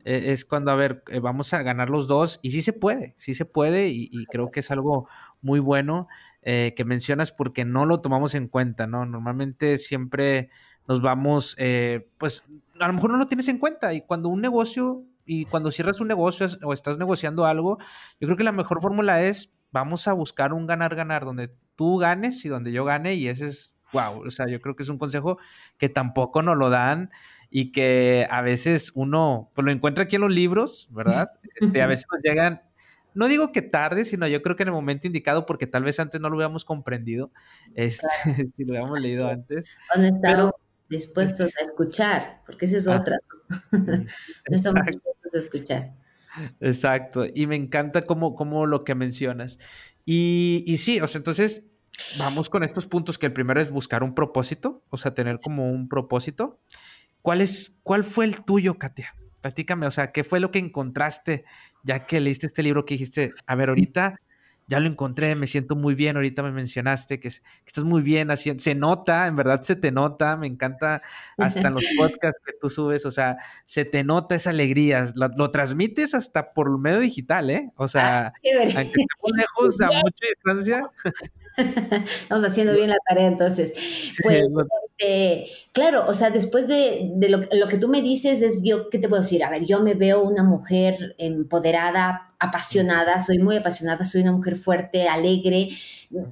e, 0.03 0.33
es 0.33 0.43
cuando, 0.43 0.69
a 0.71 0.75
ver, 0.75 1.03
eh, 1.07 1.19
vamos 1.19 1.53
a 1.53 1.63
ganar 1.63 1.89
los 1.89 2.09
dos 2.09 2.39
y 2.41 2.51
sí 2.51 2.61
se 2.61 2.73
puede, 2.73 3.15
sí 3.17 3.33
se 3.33 3.45
puede 3.45 3.87
y, 3.87 4.25
creo 4.25 4.49
que 4.49 4.59
es 4.59 4.71
algo 4.71 5.07
muy 5.41 5.61
bueno 5.61 6.09
eh, 6.41 6.73
que 6.75 6.83
mencionas 6.83 7.31
porque 7.31 7.63
no 7.63 7.85
lo 7.85 8.01
tomamos 8.01 8.35
en 8.35 8.49
cuenta, 8.49 8.87
¿no? 8.87 9.05
Normalmente 9.05 9.77
siempre 9.77 10.49
nos 10.85 11.01
vamos, 11.01 11.55
eh, 11.57 12.09
pues 12.17 12.45
a 12.77 12.87
lo 12.87 12.93
mejor 12.93 13.11
no 13.11 13.17
lo 13.17 13.27
tienes 13.27 13.47
en 13.47 13.57
cuenta 13.57 13.93
y 13.93 14.01
cuando 14.01 14.27
un 14.27 14.41
negocio 14.41 15.05
y 15.25 15.45
cuando 15.45 15.71
cierras 15.71 16.01
un 16.01 16.09
negocio 16.09 16.45
o 16.63 16.73
estás 16.73 16.97
negociando 16.97 17.45
algo, 17.45 17.77
yo 18.19 18.27
creo 18.27 18.35
que 18.35 18.43
la 18.43 18.51
mejor 18.51 18.81
fórmula 18.81 19.23
es 19.23 19.53
vamos 19.71 20.09
a 20.09 20.13
buscar 20.13 20.51
un 20.51 20.67
ganar-ganar 20.67 21.23
donde 21.23 21.51
tú 21.75 21.97
ganes 21.97 22.43
y 22.45 22.49
donde 22.49 22.71
yo 22.71 22.85
gane 22.85 23.15
y 23.15 23.27
ese 23.27 23.47
es, 23.47 23.75
wow, 23.91 24.25
o 24.25 24.31
sea, 24.31 24.47
yo 24.47 24.61
creo 24.61 24.75
que 24.75 24.83
es 24.83 24.89
un 24.89 24.97
consejo 24.97 25.37
que 25.77 25.89
tampoco 25.89 26.41
nos 26.41 26.57
lo 26.57 26.69
dan 26.69 27.11
y 27.49 27.71
que 27.71 28.27
a 28.29 28.41
veces 28.41 28.91
uno, 28.95 29.51
pues 29.53 29.65
lo 29.65 29.71
encuentra 29.71 30.05
aquí 30.05 30.15
en 30.15 30.21
los 30.23 30.31
libros, 30.31 30.87
¿verdad? 30.91 31.29
Este, 31.61 31.83
a 31.83 31.87
veces 31.87 32.07
nos 32.11 32.21
llegan 32.23 32.61
no 33.13 33.27
digo 33.27 33.51
que 33.51 33.61
tarde, 33.61 34.05
sino 34.05 34.27
yo 34.27 34.41
creo 34.41 34.55
que 34.55 34.63
en 34.63 34.69
el 34.69 34.73
momento 34.73 35.07
indicado, 35.07 35.45
porque 35.45 35.67
tal 35.67 35.83
vez 35.83 35.99
antes 35.99 36.19
no 36.19 36.29
lo 36.29 36.35
hubiéramos 36.35 36.65
comprendido, 36.65 37.31
este, 37.75 38.07
si 38.57 38.63
lo 38.63 38.71
hubiéramos 38.71 38.99
leído 38.99 39.27
antes. 39.27 39.67
Cuando 39.91 40.15
estábamos 40.15 40.53
dispuestos 40.89 41.51
a 41.59 41.65
escuchar, 41.65 42.41
porque 42.45 42.65
esa 42.65 42.77
es 42.77 42.87
ah. 42.87 42.99
otra. 42.99 43.17
no 43.71 44.05
estamos 44.45 44.85
dispuestos 44.85 45.35
a 45.35 45.37
escuchar. 45.37 46.02
Exacto, 46.59 47.25
y 47.33 47.47
me 47.47 47.55
encanta 47.55 48.03
como, 48.03 48.35
como 48.35 48.65
lo 48.65 48.83
que 48.83 48.95
mencionas. 48.95 49.59
Y, 50.05 50.63
y 50.67 50.77
sí, 50.77 50.99
o 51.01 51.07
sea, 51.07 51.19
entonces 51.19 51.67
vamos 52.17 52.49
con 52.49 52.63
estos 52.63 52.87
puntos, 52.87 53.17
que 53.17 53.27
el 53.27 53.33
primero 53.33 53.61
es 53.61 53.69
buscar 53.69 54.03
un 54.03 54.15
propósito, 54.15 54.83
o 54.89 54.97
sea, 54.97 55.13
tener 55.13 55.39
como 55.39 55.69
un 55.69 55.87
propósito. 55.89 56.59
¿Cuál, 57.21 57.41
es, 57.41 57.79
cuál 57.83 58.03
fue 58.03 58.25
el 58.25 58.43
tuyo, 58.43 58.77
Katia? 58.77 59.15
Platícame, 59.41 59.85
o 59.87 59.91
sea, 59.91 60.11
¿qué 60.11 60.23
fue 60.23 60.39
lo 60.39 60.51
que 60.51 60.59
encontraste 60.59 61.45
ya 61.83 62.05
que 62.05 62.19
leíste 62.19 62.47
este 62.47 62.63
libro 62.63 62.85
que 62.85 62.95
dijiste, 62.95 63.33
a 63.45 63.55
ver, 63.55 63.69
ahorita 63.69 64.19
ya 64.67 64.79
lo 64.79 64.87
encontré, 64.87 65.35
me 65.35 65.47
siento 65.47 65.75
muy 65.75 65.95
bien, 65.95 66.15
ahorita 66.15 66.43
me 66.43 66.51
mencionaste 66.51 67.19
que, 67.19 67.27
estás 67.27 67.83
muy 67.83 68.01
bien, 68.01 68.31
haciendo, 68.31 68.63
se 68.63 68.75
nota, 68.75 69.27
en 69.27 69.35
verdad 69.35 69.61
se 69.61 69.75
te 69.75 69.91
nota, 69.91 70.37
me 70.37 70.47
encanta 70.47 71.01
hasta 71.37 71.67
en 71.67 71.73
los 71.73 71.83
podcasts 71.97 72.41
que 72.45 72.53
tú 72.59 72.69
subes, 72.69 73.05
o 73.05 73.11
sea, 73.11 73.37
se 73.65 73.85
te 73.85 74.03
nota 74.03 74.35
esa 74.35 74.51
alegría, 74.51 75.11
lo, 75.15 75.51
transmites 75.51 76.13
hasta 76.13 76.53
por 76.53 76.77
medio 76.79 76.99
digital, 76.99 77.49
¿eh? 77.49 77.71
O 77.75 77.87
sea, 77.87 78.27
ah, 78.27 78.33
aunque 78.77 78.81
estemos 78.81 79.31
lejos, 79.35 79.81
a 79.81 79.85
mucha 80.03 80.25
distancia. 80.27 80.91
Estamos 82.03 82.43
haciendo 82.43 82.73
bien 82.73 82.89
la 82.89 82.97
tarea 83.07 83.27
entonces. 83.27 83.73
Pues, 84.23 84.43
este, 84.97 85.47
claro, 85.71 86.05
o 86.07 86.13
sea, 86.13 86.29
después 86.29 86.67
de, 86.67 87.11
lo, 87.29 87.39
lo 87.51 87.67
que 87.67 87.77
tú 87.77 87.87
me 87.87 88.01
dices 88.01 88.41
es 88.41 88.61
yo, 88.63 88.89
¿qué 88.89 88.99
te 88.99 89.09
puedo 89.09 89.21
decir? 89.21 89.43
A 89.43 89.49
ver, 89.49 89.65
yo 89.65 89.81
me 89.81 89.93
veo 89.93 90.23
una 90.23 90.43
mujer 90.43 91.15
empoderada, 91.17 92.32
apasionada, 92.39 93.19
soy 93.19 93.39
muy 93.39 93.57
apasionada, 93.57 94.05
soy 94.05 94.21
una 94.21 94.31
mujer 94.31 94.55
fuerte, 94.55 95.07
alegre, 95.07 95.69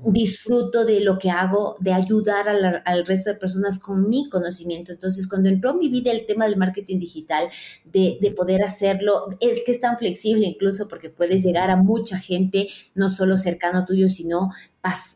disfruto 0.05 0.85
de 0.85 1.01
lo 1.01 1.17
que 1.17 1.29
hago, 1.29 1.75
de 1.79 1.93
ayudar 1.93 2.47
al, 2.49 3.05
resto 3.05 3.31
de 3.31 3.35
personas 3.35 3.79
con 3.79 4.09
mi 4.09 4.29
conocimiento. 4.29 4.91
Entonces, 4.91 5.27
cuando 5.27 5.49
entró 5.49 5.71
en 5.71 5.79
mi 5.79 5.89
vida 5.89 6.11
el 6.11 6.25
tema 6.25 6.45
del 6.45 6.57
marketing 6.57 6.99
digital, 6.99 7.49
de, 7.85 8.17
de 8.21 8.31
poder 8.31 8.63
hacerlo, 8.63 9.25
es 9.39 9.61
que 9.65 9.71
es 9.71 9.79
tan 9.79 9.97
flexible 9.97 10.45
incluso 10.45 10.87
porque 10.87 11.09
puedes 11.09 11.43
llegar 11.43 11.69
a 11.69 11.77
mucha 11.77 12.19
gente, 12.19 12.69
no 12.95 13.09
solo 13.09 13.37
cercano 13.37 13.85
tuyo, 13.85 14.07
sino 14.09 14.51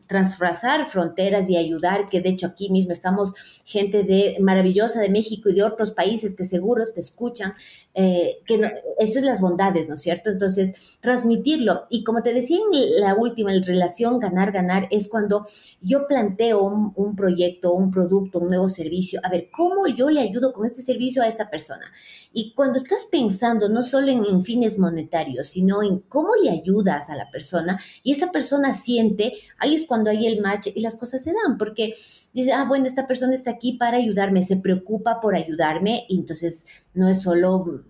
transfrazar 0.06 0.86
fronteras 0.86 1.50
y 1.50 1.56
ayudar, 1.56 2.08
que 2.08 2.20
de 2.20 2.30
hecho 2.30 2.46
aquí 2.46 2.70
mismo 2.70 2.92
estamos 2.92 3.34
gente 3.64 4.04
de 4.04 4.36
maravillosa 4.40 5.00
de 5.00 5.08
México 5.08 5.48
y 5.48 5.54
de 5.54 5.64
otros 5.64 5.90
países 5.90 6.36
que 6.36 6.44
seguro 6.44 6.84
te 6.94 7.00
escuchan, 7.00 7.52
eh, 7.92 8.38
que 8.46 8.60
esto 8.98 9.18
es 9.18 9.24
las 9.24 9.40
bondades, 9.40 9.88
¿no 9.88 9.94
es 9.94 10.02
cierto? 10.02 10.30
Entonces, 10.30 10.98
transmitirlo. 11.00 11.86
Y 11.90 12.04
como 12.04 12.22
te 12.22 12.32
decía 12.32 12.58
en 12.58 13.00
la 13.00 13.14
última, 13.14 13.52
en 13.52 13.64
relación 13.64 14.20
ganar, 14.20 14.52
ganar, 14.56 14.88
es 14.90 15.08
cuando 15.08 15.46
yo 15.80 16.06
planteo 16.06 16.62
un, 16.62 16.92
un 16.96 17.14
proyecto, 17.14 17.72
un 17.74 17.90
producto, 17.90 18.40
un 18.40 18.48
nuevo 18.48 18.68
servicio, 18.68 19.20
a 19.22 19.28
ver, 19.28 19.48
¿cómo 19.50 19.86
yo 19.86 20.10
le 20.10 20.20
ayudo 20.20 20.52
con 20.52 20.66
este 20.66 20.82
servicio 20.82 21.22
a 21.22 21.28
esta 21.28 21.50
persona? 21.50 21.86
Y 22.32 22.52
cuando 22.52 22.76
estás 22.76 23.06
pensando 23.10 23.68
no 23.70 23.82
solo 23.82 24.08
en, 24.08 24.44
fines 24.44 24.78
monetarios, 24.78 25.46
sino 25.46 25.82
en 25.82 26.00
cómo 26.00 26.34
le 26.42 26.50
ayudas 26.50 27.08
a 27.08 27.16
la 27.16 27.30
persona 27.30 27.80
y 28.02 28.12
esa 28.12 28.30
persona 28.30 28.74
siente, 28.74 29.32
ahí 29.58 29.74
es 29.74 29.86
cuando 29.86 30.10
hay 30.10 30.26
el 30.26 30.42
match 30.42 30.68
y 30.74 30.82
las 30.82 30.96
cosas 30.96 31.22
se 31.22 31.32
dan, 31.32 31.56
porque 31.56 31.94
dice, 32.34 32.52
ah, 32.52 32.66
bueno, 32.68 32.84
esta 32.84 33.06
persona 33.06 33.32
está 33.32 33.52
aquí 33.52 33.72
para 33.78 33.96
ayudarme, 33.96 34.42
se 34.42 34.58
preocupa 34.58 35.20
por 35.20 35.34
ayudarme 35.34 36.04
y 36.10 36.18
entonces 36.18 36.66
no 36.92 37.08
es 37.08 37.22
solo, 37.22 37.84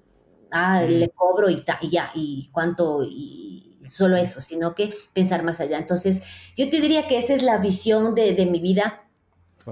ah, 0.53 0.83
le 0.83 1.09
cobro 1.09 1.51
y, 1.51 1.57
y 1.81 1.91
ya, 1.91 2.11
y 2.15 2.49
cuánto, 2.53 3.03
y 3.03 3.66
solo 3.89 4.17
eso, 4.17 4.41
sino 4.41 4.75
que 4.75 4.95
pensar 5.13 5.43
más 5.43 5.61
allá. 5.61 5.79
Entonces, 5.79 6.23
yo 6.57 6.69
te 6.69 6.81
diría 6.81 7.07
que 7.07 7.19
esa 7.19 7.35
es 7.35 7.43
la 7.43 7.59
visión 7.59 8.15
de, 8.15 8.33
de 8.33 8.47
mi 8.47 8.61
vida 8.61 9.07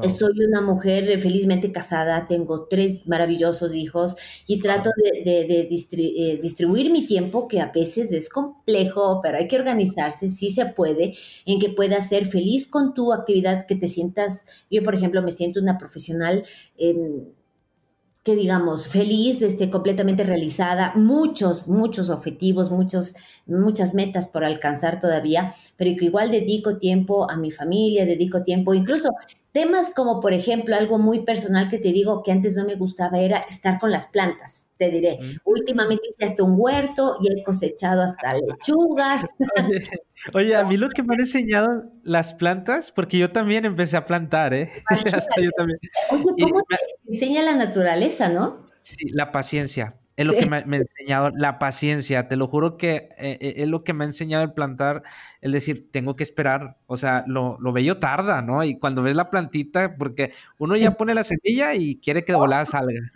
Soy 0.03 0.45
una 0.49 0.61
mujer 0.61 1.09
eh, 1.09 1.19
felizmente 1.19 1.71
casada, 1.71 2.27
tengo 2.27 2.67
tres 2.67 3.07
maravillosos 3.07 3.77
hijos 3.77 4.17
y 4.45 4.59
trato 4.59 4.91
de, 4.97 5.47
eh, 5.47 6.39
distribuir 6.43 6.91
mi 6.91 7.07
tiempo, 7.07 7.47
que 7.47 7.61
a 7.61 7.71
veces 7.71 8.11
es 8.11 8.29
complejo, 8.29 9.21
pero 9.23 9.39
hay 9.39 9.47
que 9.47 9.57
organizarse, 9.57 10.29
sí 10.29 10.51
se 10.51 10.67
puede, 10.67 11.15
en 11.47 11.61
que 11.61 11.71
puedas 11.71 12.09
ser 12.09 12.27
feliz 12.27 12.67
con 12.67 12.93
tu 12.93 13.13
actividad, 13.13 13.67
que 13.67 13.77
te 13.77 13.87
sientas, 13.87 14.47
yo 14.69 14.83
por 14.83 14.97
ejemplo 14.97 15.23
me 15.23 15.31
siento 15.31 15.61
una 15.61 15.79
profesional. 15.79 16.45
Em, 16.77 17.27
que 18.25 18.35
digamos, 18.37 18.89
feliz, 18.89 19.43
este, 19.43 19.71
completamente 19.71 20.25
realizada, 20.25 20.93
muchos, 20.97 21.69
muchos 21.69 22.09
objetivos, 22.11 22.71
muchos, 22.71 23.15
muchas 23.47 23.95
metas 23.95 24.29
por 24.29 24.45
alcanzar 24.45 24.99
todavía, 25.01 25.55
pero 25.77 25.95
que 25.99 26.07
igual 26.07 26.31
dedico 26.31 26.79
tiempo 26.79 27.31
a 27.31 27.37
mi 27.37 27.51
familia, 27.51 28.07
dedico 28.07 28.43
tiempo, 28.43 28.73
incluso 28.75 29.11
Temas 29.55 29.91
como, 29.95 30.21
por 30.21 30.33
ejemplo, 30.33 30.75
algo 30.75 30.99
muy 30.99 31.21
personal 31.21 31.71
que 31.71 31.79
te 31.79 31.93
digo 31.93 32.25
que 32.25 32.33
antes 32.33 32.57
no 32.57 32.65
me 32.65 32.75
gustaba 32.75 33.21
era 33.21 33.39
estar 33.39 33.79
con 33.79 33.93
las 33.93 34.09
plantas, 34.09 34.73
te 34.79 34.91
diré. 34.91 35.21
Últimamente 35.45 36.09
hice 36.11 36.25
hasta 36.25 36.43
un 36.43 36.57
huerto 36.59 37.19
y 37.23 37.29
he 37.29 37.45
cosechado 37.45 38.03
hasta 38.03 38.35
lechugas. 38.35 39.25
Oye, 40.35 40.57
a 40.57 40.65
mí 40.65 40.77
lo 40.77 40.89
que 40.89 41.05
me 41.05 41.15
han 41.15 41.21
enseñado 41.21 41.85
las 42.03 42.35
plantas, 42.35 42.91
porque 42.91 43.17
yo 43.17 43.31
también 43.31 43.65
empecé 43.65 43.97
a 43.97 44.05
plantar, 44.05 44.55
¿eh? 44.55 44.73
hasta 44.91 45.41
yo 45.41 45.51
también. 45.57 45.79
Oye, 46.11 46.51
¿cómo 46.51 46.61
te 46.69 47.13
enseña 47.13 47.43
la 47.43 47.55
naturaleza, 47.55 48.31
no? 48.31 48.65
Sí, 48.81 49.09
la 49.11 49.31
paciencia. 49.31 49.95
Es 50.17 50.27
lo 50.27 50.33
que 50.33 50.47
me, 50.49 50.57
ha 50.57 50.81
enseñado 50.81 51.31
la 51.35 51.59
paciencia, 51.59 52.29
te 52.29 52.37
lo 52.37 52.47
juro 52.47 52.77
que 52.77 53.09
eh, 53.19 53.39
eh, 53.41 53.55
es 53.57 53.69
lo 53.69 53.83
que 53.83 53.93
me 53.93 54.05
ha 54.05 54.07
enseñado 54.07 54.45
el 54.45 54.53
plantar, 54.53 55.03
el 55.41 55.51
decir, 55.51 55.91
tengo 55.91 56.15
que 56.15 56.23
esperar, 56.23 56.77
o 56.87 56.97
sea, 56.97 57.25
lo, 57.27 57.59
lo 57.61 57.73
bello 57.73 57.99
tarda, 57.99 58.41
¿no? 58.41 58.63
Y 58.63 58.79
cuando 58.79 59.03
ves 59.03 59.17
la 59.17 59.29
plantita, 59.29 59.97
porque 59.97 60.33
uno 60.59 60.77
ya 60.77 60.97
pone 60.97 61.15
la 61.15 61.25
semilla 61.25 61.75
y 61.75 61.97
quiere 61.97 62.25
que 62.25 62.33
de 62.33 62.39
volada 62.39 62.65
salga. 62.65 63.13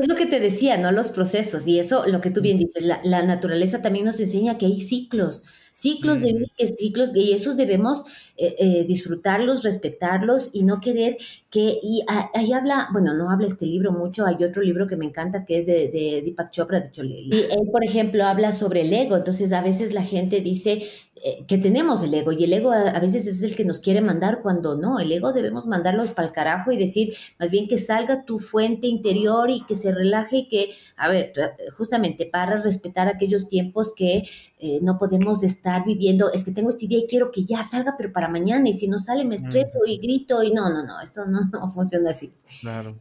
Es 0.00 0.08
lo 0.08 0.14
que 0.14 0.24
te 0.24 0.40
decía, 0.40 0.78
¿no? 0.78 0.90
Los 0.90 1.10
procesos, 1.10 1.66
y 1.66 1.78
eso, 1.78 2.06
lo 2.06 2.22
que 2.22 2.30
tú 2.30 2.40
bien 2.40 2.56
dices, 2.56 2.84
la, 2.84 3.00
la 3.04 3.22
naturaleza 3.22 3.82
también 3.82 4.06
nos 4.06 4.18
enseña 4.18 4.56
que 4.56 4.66
hay 4.66 4.80
ciclos, 4.80 5.44
ciclos 5.76 6.22
de 6.22 6.32
vida, 6.32 6.48
ciclos, 6.74 7.14
y 7.14 7.32
esos 7.32 7.58
debemos 7.58 8.04
eh, 8.38 8.56
eh, 8.58 8.84
disfrutarlos, 8.88 9.62
respetarlos 9.62 10.48
y 10.54 10.62
no 10.62 10.80
querer 10.80 11.18
que, 11.50 11.78
y 11.82 12.02
ahí 12.32 12.50
habla, 12.54 12.88
bueno, 12.94 13.12
no 13.12 13.30
habla 13.30 13.46
este 13.46 13.66
libro 13.66 13.92
mucho, 13.92 14.24
hay 14.24 14.42
otro 14.42 14.62
libro 14.62 14.86
que 14.86 14.96
me 14.96 15.04
encanta 15.04 15.44
que 15.44 15.58
es 15.58 15.66
de, 15.66 15.88
de 15.88 16.22
Deepak 16.24 16.50
Chopra, 16.50 16.80
de 16.80 16.88
hecho, 16.88 17.04
y 17.04 17.30
él, 17.30 17.68
por 17.70 17.84
ejemplo, 17.84 18.24
habla 18.24 18.52
sobre 18.52 18.82
el 18.82 18.92
ego, 18.92 19.16
entonces 19.16 19.52
a 19.52 19.60
veces 19.60 19.92
la 19.92 20.02
gente 20.02 20.40
dice 20.40 20.82
eh, 21.24 21.44
que 21.46 21.56
tenemos 21.56 22.02
el 22.02 22.12
ego 22.12 22.30
y 22.32 22.44
el 22.44 22.52
ego 22.52 22.72
a, 22.72 23.00
veces 23.00 23.26
es 23.26 23.42
el 23.42 23.56
que 23.56 23.64
nos 23.64 23.80
quiere 23.80 24.02
mandar 24.02 24.40
cuando 24.42 24.76
no, 24.76 24.98
el 24.98 25.10
ego 25.10 25.32
debemos 25.32 25.66
mandarlos 25.66 26.10
para 26.10 26.28
el 26.28 26.34
carajo 26.34 26.72
y 26.72 26.76
decir, 26.76 27.14
más 27.38 27.50
bien 27.50 27.68
que 27.68 27.78
salga 27.78 28.24
tu 28.24 28.38
fuente 28.38 28.86
interior 28.86 29.50
y 29.50 29.64
que 29.64 29.76
se 29.76 29.92
relaje 29.92 30.36
y 30.36 30.48
que, 30.48 30.70
a 30.96 31.08
ver, 31.08 31.32
justamente 31.76 32.26
para 32.26 32.62
respetar 32.62 33.08
aquellos 33.08 33.48
tiempos 33.48 33.94
que 33.96 34.24
no 34.82 34.98
podemos 34.98 35.42
estar 35.42 35.84
viviendo, 35.84 36.32
es 36.32 36.44
que 36.44 36.52
tengo 36.52 36.70
esta 36.70 36.84
idea 36.84 36.98
y 36.98 37.06
quiero 37.06 37.30
que 37.30 37.44
ya 37.44 37.62
salga, 37.62 37.94
pero 37.98 38.12
para 38.12 38.28
mañana, 38.28 38.68
y 38.68 38.72
si 38.72 38.88
no 38.88 38.98
sale 38.98 39.24
me 39.24 39.34
estreso 39.34 39.80
y 39.86 39.98
grito, 39.98 40.42
y 40.42 40.52
no, 40.52 40.70
no, 40.70 40.82
no, 40.82 41.00
esto 41.00 41.26
no, 41.26 41.40
no 41.52 41.70
funciona 41.70 42.10
así. 42.10 42.32
Claro. 42.60 42.98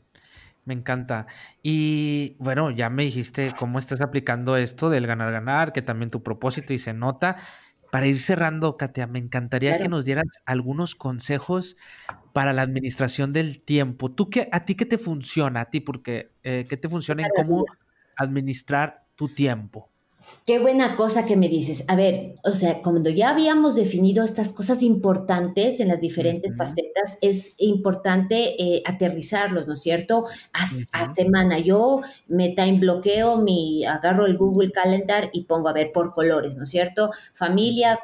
Me 0.66 0.74
encanta. 0.74 1.28
Y 1.62 2.36
bueno, 2.40 2.72
ya 2.72 2.90
me 2.90 3.04
dijiste 3.04 3.54
cómo 3.58 3.78
estás 3.78 4.02
aplicando 4.02 4.58
esto 4.58 4.90
del 4.90 5.06
ganar-ganar, 5.06 5.72
que 5.72 5.84
también 5.84 6.10
tu 6.10 6.24
propósito 6.24 6.74
y 6.74 6.80
se 6.80 6.94
nota. 6.94 7.38
Para 7.92 8.08
ir 8.08 8.20
cerrando, 8.20 8.76
Katia, 8.76 9.06
me 9.08 9.20
encantaría 9.20 9.78
que 9.78 9.88
nos 9.88 10.04
dieras 10.04 10.26
algunos 10.46 10.96
consejos 10.96 11.78
para 12.34 12.52
la 12.52 12.64
administración 12.64 13.32
del 13.32 13.62
tiempo. 13.62 14.12
¿Tú 14.12 14.30
qué, 14.30 14.50
a 14.52 14.66
ti 14.66 14.76
qué 14.76 14.86
te 14.86 14.98
funciona? 14.98 15.62
A 15.62 15.70
ti, 15.70 15.80
porque 15.80 16.32
eh, 16.44 16.66
¿qué 16.68 16.78
te 16.78 16.90
funciona 16.90 17.24
en 17.24 17.30
cómo 17.36 17.64
administrar 18.18 19.06
tu 19.16 19.30
tiempo? 19.30 19.90
Qué 20.46 20.60
buena 20.60 20.96
cosa 20.96 21.26
que 21.26 21.36
me 21.36 21.50
dices. 21.50 21.84
A 21.88 21.96
ver, 21.96 22.36
o 22.44 22.52
sea, 22.52 22.84
cuando 22.84 23.10
ya 23.10 23.32
habíamos 23.32 23.74
definido 23.74 24.24
estas 24.24 24.54
cosas 24.54 24.84
importantes 24.84 25.80
en 25.80 25.88
las 25.88 26.02
diferentes 26.02 26.56
facetas, 26.56 27.18
es 27.24 27.56
importante 27.58 28.62
eh, 28.62 28.84
aterrizarlos, 28.86 29.66
¿no 29.68 29.74
es 29.74 29.82
cierto? 29.82 30.26
A, 30.54 31.10
semana. 31.12 31.58
Yo 31.58 32.02
me 32.28 32.50
time 32.50 32.78
bloqueo, 32.78 33.38
mi, 33.38 33.86
agarro 33.86 34.28
el 34.28 34.38
Google 34.38 34.72
Calendar 34.72 35.32
y 35.34 35.46
pongo 35.46 35.68
a 35.68 35.74
ver 35.74 35.92
por 35.92 36.14
colores, 36.14 36.60
¿no 36.60 36.66
es 36.66 36.70
cierto? 36.70 37.10
Familia, 37.34 38.00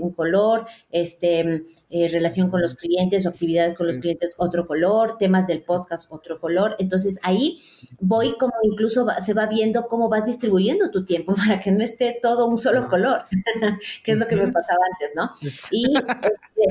un 0.00 0.12
color, 0.12 0.64
este, 0.90 1.62
eh, 1.90 2.08
relación 2.08 2.48
con 2.48 2.62
los 2.62 2.74
clientes 2.74 3.26
o 3.26 3.28
actividades 3.28 3.76
con 3.76 3.86
los 3.86 3.98
clientes, 3.98 4.34
otro 4.38 4.66
color, 4.66 5.18
temas 5.18 5.46
del 5.46 5.62
podcast, 5.62 6.10
otro 6.10 6.40
color. 6.40 6.74
Entonces 6.78 7.18
ahí 7.22 7.58
voy 8.00 8.34
como 8.38 8.54
incluso 8.62 9.06
se 9.22 9.34
va 9.34 9.46
viendo 9.46 9.88
cómo 9.88 10.08
vas 10.08 10.24
distribuyendo 10.24 10.90
tu 10.90 11.04
tiempo 11.04 11.34
para 11.36 11.60
que 11.62 11.70
no 11.70 11.82
esté 11.82 12.18
todo 12.20 12.46
un 12.46 12.58
solo 12.58 12.88
color, 12.88 13.24
que 14.04 14.12
es 14.12 14.18
lo 14.18 14.26
que 14.26 14.36
me 14.36 14.50
pasaba 14.52 14.80
antes, 14.92 15.12
¿no? 15.16 15.30
Y 15.70 15.94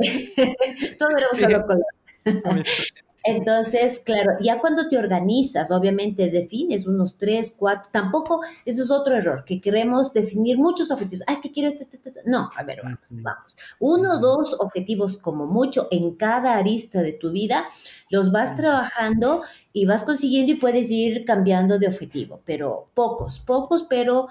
este, 0.01 0.95
todo 0.99 1.09
era 1.17 1.27
un 1.31 1.37
solo 1.39 1.65
color. 1.65 1.85
Entonces, 3.23 4.01
claro, 4.03 4.31
ya 4.41 4.59
cuando 4.59 4.89
te 4.89 4.97
organizas, 4.97 5.69
obviamente 5.69 6.29
defines 6.31 6.87
unos 6.87 7.17
tres, 7.17 7.53
cuatro, 7.55 7.89
tampoco, 7.91 8.41
ese 8.65 8.81
es 8.81 8.89
otro 8.89 9.15
error, 9.15 9.43
que 9.45 9.61
queremos 9.61 10.11
definir 10.11 10.57
muchos 10.57 10.89
objetivos. 10.89 11.23
Ah, 11.27 11.33
es 11.33 11.39
que 11.39 11.51
quiero 11.51 11.69
esto, 11.69 11.83
esto, 11.83 11.97
esto. 12.03 12.21
No, 12.25 12.49
a 12.55 12.63
ver, 12.63 12.79
vamos, 12.83 12.99
vamos. 13.21 13.55
Uno 13.79 14.13
o 14.15 14.19
dos 14.19 14.55
objetivos 14.59 15.19
como 15.19 15.45
mucho 15.45 15.87
en 15.91 16.15
cada 16.15 16.57
arista 16.57 17.01
de 17.01 17.13
tu 17.13 17.31
vida, 17.31 17.65
los 18.09 18.31
vas 18.31 18.55
trabajando 18.55 19.43
y 19.71 19.85
vas 19.85 20.03
consiguiendo 20.03 20.53
y 20.53 20.55
puedes 20.55 20.89
ir 20.89 21.23
cambiando 21.23 21.77
de 21.77 21.87
objetivo, 21.87 22.41
pero 22.43 22.89
pocos, 22.95 23.39
pocos, 23.39 23.85
pero 23.87 24.29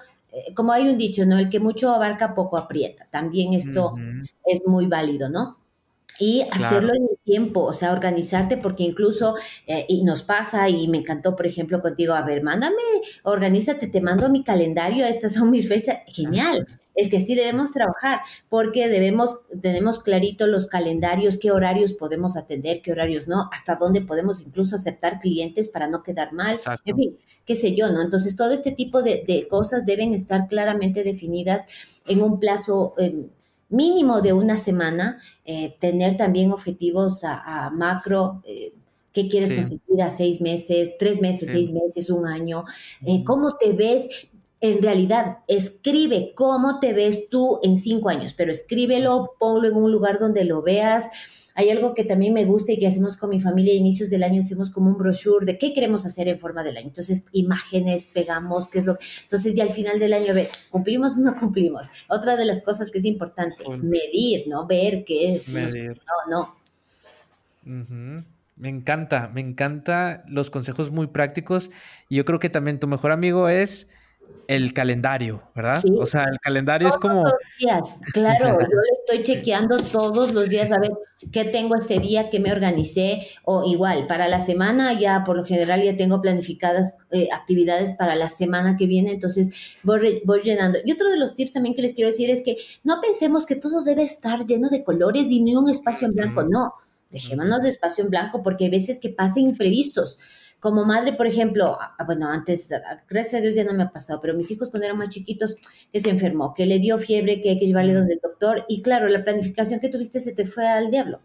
como 0.55 0.73
hay 0.73 0.89
un 0.89 0.99
dicho, 0.99 1.27
¿no? 1.27 1.39
El 1.39 1.51
que 1.51 1.61
mucho 1.61 1.95
abarca, 1.95 2.35
poco 2.35 2.57
aprieta. 2.57 3.07
También 3.11 3.55
esto 3.55 3.95
es 4.45 4.63
muy 4.67 4.87
válido, 4.87 5.29
¿no? 5.29 5.61
y 6.21 6.43
hacerlo 6.51 6.93
en 6.95 7.05
el 7.05 7.19
tiempo, 7.25 7.63
o 7.63 7.73
sea, 7.73 7.93
organizarte, 7.93 8.59
porque 8.59 8.85
incluso, 8.85 9.35
eh, 9.67 9.87
y 9.89 10.05
nos 10.05 10.23
pasa, 10.23 10.69
y 10.69 10.87
me 10.87 10.99
encantó, 10.99 11.35
por 11.35 11.47
ejemplo, 11.47 11.81
contigo, 11.81 12.13
a 12.13 12.23
ver, 12.23 12.43
mándame, 12.43 12.77
organízate, 13.23 13.87
te 13.87 14.03
mando 14.03 14.29
mi 14.29 14.45
calendario, 14.45 15.07
estas 15.07 15.35
son 15.35 15.51
mis 15.51 15.67
fechas, 15.67 16.01
genial. 16.07 16.67
Es 17.01 17.09
que 17.11 17.17
así 17.17 17.35
debemos 17.35 17.73
trabajar, 17.73 18.21
porque 18.49 18.89
debemos, 18.89 19.39
tenemos 19.61 20.01
clarito 20.01 20.47
los 20.47 20.67
calendarios, 20.67 21.39
qué 21.39 21.51
horarios 21.51 21.93
podemos 21.93 22.37
atender, 22.37 22.83
qué 22.83 22.93
horarios 22.93 23.27
no, 23.29 23.49
hasta 23.53 23.77
dónde 23.77 24.03
podemos 24.03 24.41
incluso 24.41 24.77
aceptar 24.77 25.19
clientes 25.19 25.69
para 25.69 25.89
no 25.89 26.03
quedar 26.03 26.33
mal, 26.33 26.59
en 26.85 26.97
fin, 26.97 27.17
qué 27.47 27.55
sé 27.55 27.75
yo, 27.75 27.91
¿no? 27.91 28.03
Entonces, 28.03 28.37
todo 28.37 28.53
este 28.53 28.73
tipo 28.73 29.03
de, 29.03 29.47
cosas 29.49 29.87
deben 29.87 30.13
estar 30.15 30.47
claramente 30.49 31.03
definidas 31.03 31.67
en 32.07 32.23
un 32.23 32.39
plazo 32.39 32.95
em, 32.99 33.31
mínimo 33.71 34.21
de 34.21 34.33
una 34.33 34.57
semana, 34.57 35.19
eh, 35.45 35.75
tener 35.81 36.17
también 36.17 36.53
objetivos 36.53 37.25
a, 37.25 37.71
macro. 37.71 38.43
Eh, 38.45 38.73
¿Qué 39.13 39.29
quieres 39.29 39.53
conseguir 39.53 40.03
a 40.03 40.09
seis 40.09 40.41
meses, 40.41 40.93
tres 40.97 41.21
meses, 41.21 41.51
seis 41.51 41.73
meses, 41.73 42.11
un 42.11 42.27
año? 42.27 42.63
Eh, 43.05 43.25
¿Cómo 43.25 43.57
te 43.57 43.73
ves? 43.73 44.29
En 44.61 44.83
realidad, 44.83 45.39
escribe 45.49 46.33
cómo 46.35 46.81
te 46.81 46.93
ves 46.93 47.29
tú 47.29 47.61
en 47.63 47.77
cinco 47.77 48.11
años, 48.11 48.35
pero 48.35 48.53
escríbelo, 48.53 49.33
ponlo 49.39 49.69
en 49.69 49.77
un 49.77 49.91
lugar 49.91 50.19
donde 50.19 50.45
lo 50.45 50.63
veas 50.63 51.11
hay 51.55 51.71
algo 51.71 51.95
que 51.95 52.05
también 52.05 52.33
me 52.33 52.45
gusta 52.45 52.73
y 52.73 52.79
que 52.79 52.87
hacemos 52.87 53.17
con 53.17 53.31
mi 53.31 53.41
familia 53.41 53.73
a 53.73 53.77
inicios 53.77 54.09
del 54.09 54.23
año, 54.23 54.41
hacemos 54.41 54.71
como 54.71 54.89
un 54.89 54.97
brochure 54.97 55.45
de 55.45 55.59
qué 55.59 55.75
queremos 55.75 56.07
hacer 56.07 56.29
en 56.29 56.39
forma 56.39 56.63
del 56.63 56.77
año. 56.77 56.89
Entonces, 56.89 57.25
imágenes, 57.33 58.07
pegamos, 58.07 58.69
qué 58.69 58.79
es 58.79 58.87
lo 58.87 58.97
que... 58.97 59.05
Entonces, 59.23 59.55
ya 59.55 59.65
al 59.65 59.71
final 59.71 59.99
del 59.99 60.13
año, 60.13 60.33
ve, 60.33 60.49
¿cumplimos 60.71 61.19
o 61.19 61.21
no 61.21 61.35
cumplimos? 61.35 61.89
Otra 62.09 62.37
de 62.37 62.45
las 62.45 62.63
cosas 62.63 62.91
que 62.91 62.99
es 62.99 63.05
importante, 63.05 63.57
medir, 63.79 64.47
¿no? 64.49 64.67
Ver 64.67 65.05
qué... 65.05 65.43
Medir. 65.49 66.01
No, 66.31 66.55
no. 67.65 68.25
Me 68.57 68.69
encanta, 68.69 69.29
me 69.29 69.41
encanta 69.41 70.25
los 70.29 70.51
consejos 70.51 70.91
muy 70.91 71.09
prácticos 71.09 71.71
y 72.09 72.17
yo 72.17 72.25
creo 72.25 72.39
que 72.39 72.49
también 72.49 72.79
tu 72.79 72.87
mejor 72.87 73.11
amigo 73.11 73.49
es 73.49 73.89
el 74.51 74.73
calendario, 74.73 75.45
¿verdad? 75.55 75.81
O 75.97 76.07
sea, 76.07 76.25
el 76.25 76.41
calendario 76.41 76.89
es 76.89 76.97
como... 76.97 77.23
Todos 77.23 77.33
los 77.33 77.59
días, 77.61 77.97
claro, 78.13 78.59
yo 78.61 78.67
lo 78.67 78.83
estoy 78.99 79.23
chequeando 79.23 79.79
todos 79.79 80.35
los 80.35 80.49
días 80.49 80.73
a 80.73 80.81
ver 80.81 80.91
qué 81.31 81.45
tengo 81.45 81.77
este 81.77 82.01
día, 82.01 82.31
qué 82.31 82.41
me 82.41 82.51
organicé, 82.51 83.29
o 83.45 83.63
igual, 83.65 84.09
para 84.09 84.27
la 84.27 84.41
semana 84.41 84.93
ya 84.93 85.23
por 85.23 85.37
lo 85.37 85.45
general 85.45 85.85
ya 85.85 85.97
tengo 85.97 86.21
planificadas 86.21 86.97
eh, 87.13 87.29
actividades 87.33 87.93
para 87.93 88.17
la 88.17 88.29
semana 88.29 88.77
que 88.77 88.89
viene, 88.89 89.13
entonces 89.13 89.77
voy, 89.85 90.21
voy 90.25 90.43
llenando. 90.43 90.81
Y 90.85 90.91
otro 90.91 91.11
de 91.11 91.17
los 91.17 91.37
tips 91.37 91.53
también 91.53 91.77
que 91.77 91.83
les 91.83 91.95
quiero 91.95 92.11
decir 92.11 92.29
es 92.29 92.43
que 92.43 92.57
no 92.83 93.01
pensemos 93.01 93.47
que 93.47 93.55
todo 93.55 93.85
debe 93.85 94.03
estar 94.03 94.45
lleno 94.45 94.69
de 94.69 94.83
colores 94.83 95.31
y 95.31 95.43
ni 95.43 95.55
un 95.55 95.71
espacio 95.71 96.09
en 96.09 96.15
blanco, 96.15 96.43
no. 96.43 96.75
Dejémonos 97.11 97.63
de 97.63 97.69
espacio 97.69 98.03
en 98.03 98.11
blanco 98.11 98.43
porque 98.43 98.65
hay 98.65 98.71
veces 98.71 98.99
que 98.99 99.11
pasen 99.11 99.45
imprevistos. 99.45 100.19
Como 100.61 100.85
madre, 100.85 101.15
por 101.15 101.27
ejemplo, 101.27 101.79
bueno, 102.07 102.29
antes, 102.29 102.71
gracias 103.09 103.41
a 103.41 103.43
Dios 103.43 103.55
ya 103.55 103.65
no 103.65 103.73
me 103.73 103.85
ha 103.85 103.91
pasado, 103.91 104.21
pero 104.21 104.35
mis 104.35 104.51
hijos 104.51 104.71
cuando 104.71 104.85
eran 104.85 104.99
más 104.99 105.09
chiquitos, 105.09 105.57
que 105.91 106.01
se 106.01 106.11
enfermó, 106.11 106.53
que 106.53 106.67
le 106.67 106.79
dio 106.79 106.99
fiebre, 106.99 107.41
que 107.41 107.51
hay 107.51 107.59
que 107.59 107.67
llevarle 107.67 107.95
donde 107.95 108.15
el 108.15 108.21
doctor, 108.23 108.67
y 108.69 108.83
claro, 108.83 109.09
la 109.09 109.25
planificación 109.25 109.81
que 109.81 109.89
tuviste 109.89 110.21
se 110.21 110.35
te 110.35 110.45
fue 110.47 110.69
al 110.69 110.91
diablo. 110.91 111.21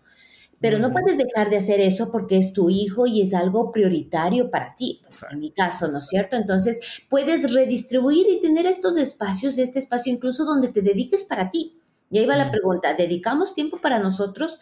Pero 0.62 0.80
no 0.80 0.92
puedes 0.92 1.18
dejar 1.18 1.50
de 1.50 1.58
hacer 1.58 1.82
eso 1.82 2.12
porque 2.12 2.38
es 2.38 2.54
tu 2.54 2.70
hijo 2.70 3.06
y 3.06 3.22
es 3.22 3.34
algo 3.34 3.74
prioritario 3.74 4.50
para 4.50 4.74
ti, 4.74 5.02
en 5.30 5.40
mi 5.40 5.52
caso, 5.52 5.90
¿no 5.90 5.98
es 5.98 6.08
cierto? 6.08 6.38
Entonces, 6.38 6.80
puedes 7.10 7.54
redistribuir 7.54 8.26
y 8.30 8.42
tener 8.42 8.66
estos 8.66 8.96
espacios, 8.96 9.58
este 9.58 9.80
espacio 9.80 10.14
incluso 10.14 10.46
donde 10.46 10.70
te 10.70 10.82
dediques 10.82 11.24
para 11.24 11.50
ti. 11.50 11.78
Y 12.10 12.20
ahí 12.20 12.26
va 12.26 12.38
la 12.38 12.52
pregunta, 12.52 12.94
¿dedicamos 12.94 13.54
tiempo 13.54 13.82
para 13.82 14.00
nosotros? 14.00 14.60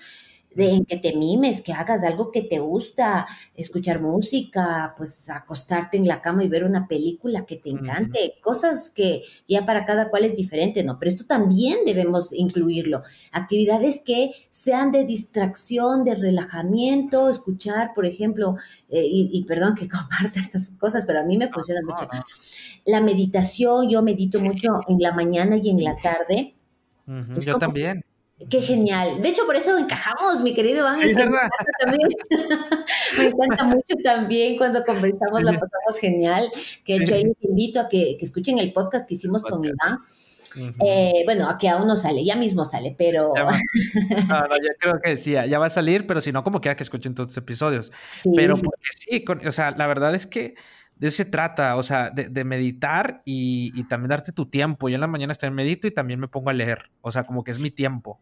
De 0.55 0.83
que 0.87 0.97
te 0.97 1.15
mimes, 1.15 1.61
que 1.61 1.73
hagas 1.73 2.03
algo 2.03 2.31
que 2.31 2.41
te 2.41 2.59
gusta, 2.59 3.25
escuchar 3.55 4.01
música, 4.01 4.93
pues 4.97 5.29
acostarte 5.29 5.97
en 5.97 6.07
la 6.07 6.21
cama 6.21 6.43
y 6.43 6.49
ver 6.49 6.63
una 6.63 6.87
película 6.87 7.45
que 7.45 7.57
te 7.57 7.69
encante, 7.69 8.35
cosas 8.41 8.89
que 8.89 9.21
ya 9.47 9.65
para 9.65 9.85
cada 9.85 10.09
cual 10.09 10.25
es 10.25 10.35
diferente, 10.35 10.83
¿no? 10.83 10.99
Pero 10.99 11.11
esto 11.11 11.25
también 11.25 11.79
debemos 11.85 12.33
incluirlo. 12.33 13.01
Actividades 13.31 14.01
que 14.05 14.31
sean 14.49 14.91
de 14.91 15.05
distracción, 15.05 16.03
de 16.03 16.15
relajamiento, 16.15 17.29
escuchar, 17.29 17.93
por 17.93 18.05
ejemplo, 18.05 18.55
eh, 18.89 19.03
y, 19.05 19.43
perdón 19.45 19.75
que 19.75 19.89
comparta 19.89 20.39
estas 20.39 20.67
cosas, 20.79 21.05
pero 21.05 21.21
a 21.21 21.23
mí 21.23 21.37
me 21.37 21.49
funciona 21.49 21.81
mucho. 21.83 22.07
La 22.85 23.01
meditación, 23.01 23.89
yo 23.89 24.01
medito 24.01 24.41
mucho 24.41 24.81
en 24.87 24.99
la 24.99 25.13
mañana 25.13 25.57
y 25.61 25.69
en 25.69 25.83
la 25.83 25.95
tarde. 25.97 26.53
yo 27.39 27.57
también 27.57 28.03
Qué 28.49 28.61
genial. 28.61 29.21
De 29.21 29.29
hecho, 29.29 29.45
por 29.45 29.55
eso 29.55 29.77
encajamos, 29.77 30.41
mi 30.41 30.53
querido 30.53 30.79
Iván. 30.79 30.99
Sí, 30.99 31.13
verdad. 31.13 31.49
Me 33.17 33.25
encanta 33.25 33.63
mucho 33.63 33.95
también 34.03 34.57
cuando 34.57 34.83
conversamos, 34.83 35.43
la 35.43 35.51
pasamos 35.51 35.99
genial. 35.99 36.49
Que 36.83 36.97
de 36.97 37.03
hecho, 37.03 37.15
ahí 37.15 37.23
les 37.23 37.37
invito 37.41 37.79
a 37.79 37.87
que, 37.87 38.17
escuchen 38.19 38.57
el 38.59 38.73
podcast 38.73 39.07
que 39.07 39.15
hicimos 39.15 39.43
con 39.43 39.63
Iván. 39.63 39.99
Eh, 40.85 41.23
bueno, 41.25 41.49
aquí 41.49 41.67
aún 41.67 41.87
no 41.87 41.95
sale, 41.95 42.23
ya 42.23 42.35
mismo 42.35 42.65
sale, 42.65 42.95
pero. 42.97 43.33
Ya 43.35 43.43
no, 44.27 44.47
no, 44.47 44.55
ya 44.55 44.73
creo 44.79 44.99
que 45.01 45.15
sí, 45.15 45.31
ya 45.31 45.59
va 45.59 45.67
a 45.67 45.71
salir, 45.71 46.05
pero 46.05 46.21
si 46.21 46.31
no, 46.31 46.43
como 46.43 46.61
quiera 46.61 46.75
que 46.75 46.83
escuchen 46.83 47.15
todos 47.15 47.29
los 47.29 47.37
episodios. 47.37 47.91
pero 48.35 48.55
porque 48.55 48.87
sí, 48.97 49.23
o 49.47 49.51
sea, 49.51 49.71
la 49.71 49.87
verdad 49.87 50.13
es 50.15 50.27
que 50.27 50.55
de 51.03 51.09
eso 51.09 51.17
se 51.17 51.25
trata, 51.25 51.75
o 51.75 51.83
sea, 51.83 52.11
de, 52.11 52.43
meditar 52.45 53.23
y, 53.25 53.83
también 53.89 54.07
darte 54.07 54.31
tu 54.31 54.45
tiempo. 54.45 54.87
Yo 54.87 54.95
en 54.95 55.01
la 55.01 55.07
mañana 55.07 55.33
estoy 55.33 55.51
medito 55.51 55.85
y 55.85 55.91
también 55.91 56.17
me 56.17 56.29
pongo 56.29 56.49
a 56.49 56.53
leer, 56.53 56.91
o 57.01 57.11
sea, 57.11 57.25
como 57.25 57.43
que 57.43 57.51
es 57.51 57.59
mi 57.59 57.71
tiempo. 57.71 58.21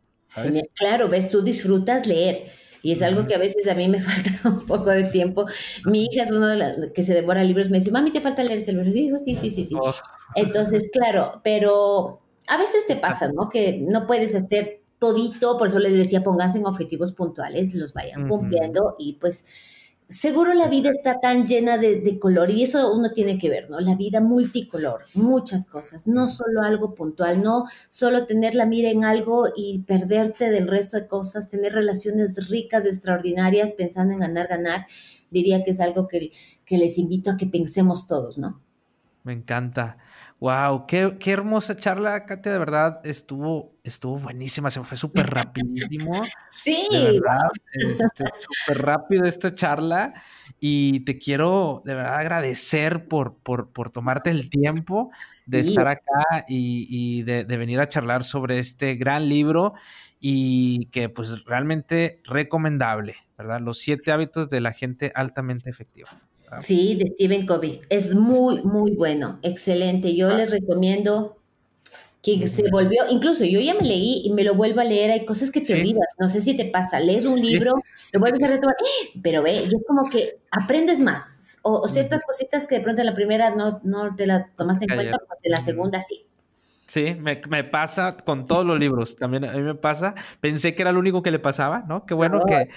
Claro, 0.73 1.07
ves, 1.07 1.29
tú 1.29 1.43
disfrutas 1.43 2.07
leer. 2.07 2.45
Y 2.81 2.93
es 2.93 3.03
algo 3.03 3.27
que 3.27 3.35
a 3.35 3.37
veces 3.37 3.67
a 3.67 3.75
mí 3.75 3.87
me 3.87 4.01
falta 4.01 4.49
un 4.49 4.65
poco 4.65 4.89
de 4.89 5.03
tiempo. 5.03 5.45
Mi 5.85 6.05
hija 6.05 6.23
es 6.23 6.31
uno 6.31 6.47
de 6.47 6.55
las 6.55 6.77
que 6.95 7.03
se 7.03 7.13
devora 7.13 7.43
libros, 7.43 7.69
me 7.69 7.77
dice, 7.77 7.91
mami, 7.91 8.09
¿te 8.09 8.19
falta 8.19 8.43
leer 8.43 8.57
ese 8.57 8.71
libro? 8.71 8.89
Y 8.89 8.93
digo, 8.93 9.19
sí, 9.19 9.35
sí, 9.35 9.51
sí, 9.51 9.63
sí. 9.63 9.75
Oh. 9.79 9.93
Entonces, 10.33 10.89
claro, 10.91 11.39
pero 11.43 12.23
a 12.47 12.57
veces 12.57 12.87
te 12.87 12.95
pasa, 12.95 13.29
¿no? 13.31 13.47
Que 13.47 13.77
no 13.79 14.07
puedes 14.07 14.33
hacer 14.33 14.81
todito, 14.97 15.59
por 15.59 15.67
eso 15.67 15.77
les 15.77 15.95
decía, 15.95 16.23
pónganse 16.23 16.57
en 16.57 16.65
objetivos 16.65 17.11
puntuales, 17.11 17.75
los 17.75 17.93
vayan 17.93 18.27
cumpliendo 18.27 18.95
y 18.97 19.19
pues 19.21 19.45
seguro 20.11 20.53
la 20.53 20.67
vida 20.67 20.91
está 20.91 21.19
tan 21.19 21.45
llena 21.45 21.77
de, 21.77 22.19
color 22.19 22.51
y 22.51 22.63
eso 22.63 22.93
uno 22.93 23.09
tiene 23.09 23.39
que 23.39 23.49
ver, 23.49 23.69
¿no? 23.69 23.79
La 23.79 23.95
vida 23.95 24.19
multicolor, 24.19 25.05
muchas 25.13 25.65
cosas, 25.65 26.05
no 26.05 26.27
solo 26.27 26.61
algo 26.61 26.93
puntual, 26.93 27.41
no 27.41 27.65
solo 27.87 28.25
tener 28.25 28.53
la 28.53 28.65
mira 28.65 28.89
en 28.89 29.05
algo 29.05 29.47
y 29.55 29.79
perderte 29.79 30.49
del 30.49 30.67
resto 30.67 30.97
de 30.97 31.07
cosas, 31.07 31.49
tener 31.49 31.73
relaciones 31.73 32.49
ricas, 32.49 32.85
extraordinarias, 32.85 33.71
pensando 33.71 34.13
en 34.13 34.19
ganar, 34.19 34.47
ganar, 34.47 34.85
diría 35.31 35.63
que 35.63 35.71
es 35.71 35.79
algo 35.79 36.07
que, 36.07 36.31
que 36.65 36.77
les 36.77 36.97
invito 36.97 37.31
a 37.31 37.37
que 37.37 37.47
pensemos 37.47 38.05
todos, 38.05 38.37
¿no? 38.37 38.61
Me 39.23 39.33
encanta. 39.33 39.97
Wow, 40.39 40.87
qué, 40.87 41.17
qué, 41.19 41.31
hermosa 41.31 41.75
charla, 41.75 42.25
Katia, 42.25 42.53
de 42.53 42.57
verdad, 42.57 43.01
estuvo, 43.03 43.75
estuvo 43.83 44.17
buenísima, 44.17 44.71
se 44.71 44.83
fue 44.83 44.97
súper 44.97 45.29
rapidísimo. 45.29 46.23
sí. 46.51 46.87
De 46.91 47.19
verdad, 47.19 47.51
este, 47.73 48.25
súper 48.65 48.81
rápido 48.81 49.25
esta 49.25 49.53
charla 49.53 50.13
y 50.59 51.01
te 51.01 51.19
quiero 51.19 51.83
de 51.85 51.93
verdad 51.93 52.17
agradecer 52.17 53.07
por, 53.07 53.37
por, 53.37 53.69
por 53.69 53.91
tomarte 53.91 54.31
el 54.31 54.49
tiempo 54.49 55.11
de 55.45 55.59
estar 55.59 55.87
acá 55.87 56.45
y, 56.47 56.87
y 56.89 57.21
de, 57.21 57.43
de, 57.43 57.57
venir 57.57 57.79
a 57.79 57.87
charlar 57.87 58.23
sobre 58.23 58.57
este 58.57 58.95
gran 58.95 59.29
libro 59.29 59.73
y 60.19 60.87
que 60.87 61.09
pues 61.09 61.45
realmente 61.45 62.21
recomendable, 62.23 63.17
¿verdad? 63.37 63.59
Los 63.59 63.77
siete 63.77 64.11
hábitos 64.11 64.49
de 64.49 64.61
la 64.61 64.73
gente 64.73 65.11
altamente 65.13 65.69
efectiva. 65.69 66.09
Sí, 66.59 66.95
de 66.95 67.07
Stephen 67.07 67.45
Covey. 67.45 67.79
Es 67.89 68.13
muy, 68.13 68.61
muy 68.63 68.91
bueno. 68.91 69.39
Excelente. 69.41 70.15
Yo 70.15 70.29
les 70.35 70.51
recomiendo 70.51 71.37
que 72.21 72.47
se 72.47 72.69
volvió, 72.69 73.03
incluso 73.09 73.45
yo 73.45 73.59
ya 73.59 73.73
me 73.73 73.81
leí 73.81 74.21
y 74.23 74.31
me 74.31 74.43
lo 74.43 74.53
vuelvo 74.53 74.81
a 74.81 74.83
leer, 74.83 75.11
hay 75.11 75.25
cosas 75.25 75.49
que 75.49 75.61
te 75.61 75.73
olvidas, 75.73 76.05
no 76.19 76.27
sé 76.27 76.39
si 76.39 76.55
te 76.55 76.65
pasa, 76.65 76.99
lees 76.99 77.25
un 77.25 77.41
libro, 77.41 77.73
lo 78.13 78.19
vuelves 78.19 78.43
a 78.43 78.47
retomar, 78.47 78.75
pero 79.23 79.41
ve, 79.41 79.63
y 79.63 79.65
es 79.65 79.83
como 79.87 80.03
que 80.07 80.39
aprendes 80.51 80.99
más, 80.99 81.57
o, 81.63 81.87
ciertas 81.87 82.23
cositas 82.23 82.67
que 82.67 82.75
de 82.75 82.81
pronto 82.81 83.01
en 83.01 83.07
la 83.07 83.15
primera 83.15 83.55
no, 83.55 83.81
no 83.83 84.15
te 84.15 84.27
la 84.27 84.51
tomaste 84.55 84.85
en 84.87 84.95
cuenta, 84.95 85.17
pues 85.27 85.39
en 85.43 85.51
la 85.51 85.61
segunda 85.61 85.99
sí. 85.99 86.25
Sí, 86.91 87.15
me, 87.15 87.63
pasa 87.63 88.17
con 88.17 88.43
todos 88.43 88.65
los 88.65 88.77
libros, 88.77 89.15
también 89.15 89.45
a 89.45 89.53
mí 89.53 89.61
me 89.61 89.75
pasa. 89.75 90.13
Pensé 90.41 90.75
que 90.75 90.81
era 90.81 90.91
lo 90.91 90.99
único 90.99 91.23
que 91.23 91.31
le 91.31 91.39
pasaba, 91.39 91.85
¿no? 91.87 92.05
Qué 92.05 92.13
bueno 92.13 92.41
que, 92.45 92.67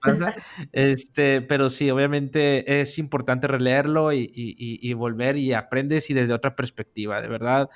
pasa. 0.00 0.34
Este, 0.72 1.42
pero 1.42 1.68
sí, 1.68 1.90
obviamente 1.90 2.80
es 2.80 2.98
importante 2.98 3.46
releerlo 3.46 4.10
y, 4.14 4.94
volver 4.94 5.36
y 5.36 5.52
aprendes 5.52 6.08
y 6.08 6.14
desde 6.14 6.32
otra 6.32 6.56
perspectiva, 6.56 7.20
de 7.20 7.28
verdad. 7.28 7.68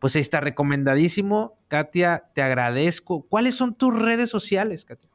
Pues 0.00 0.16
ahí 0.16 0.20
está 0.20 0.40
recomendadísimo. 0.40 1.56
Katia, 1.68 2.24
te 2.34 2.42
agradezco. 2.42 3.24
¿Cuáles 3.28 3.54
son 3.54 3.76
tus 3.76 3.96
redes 3.96 4.28
sociales, 4.28 4.84
Katia? 4.84 5.08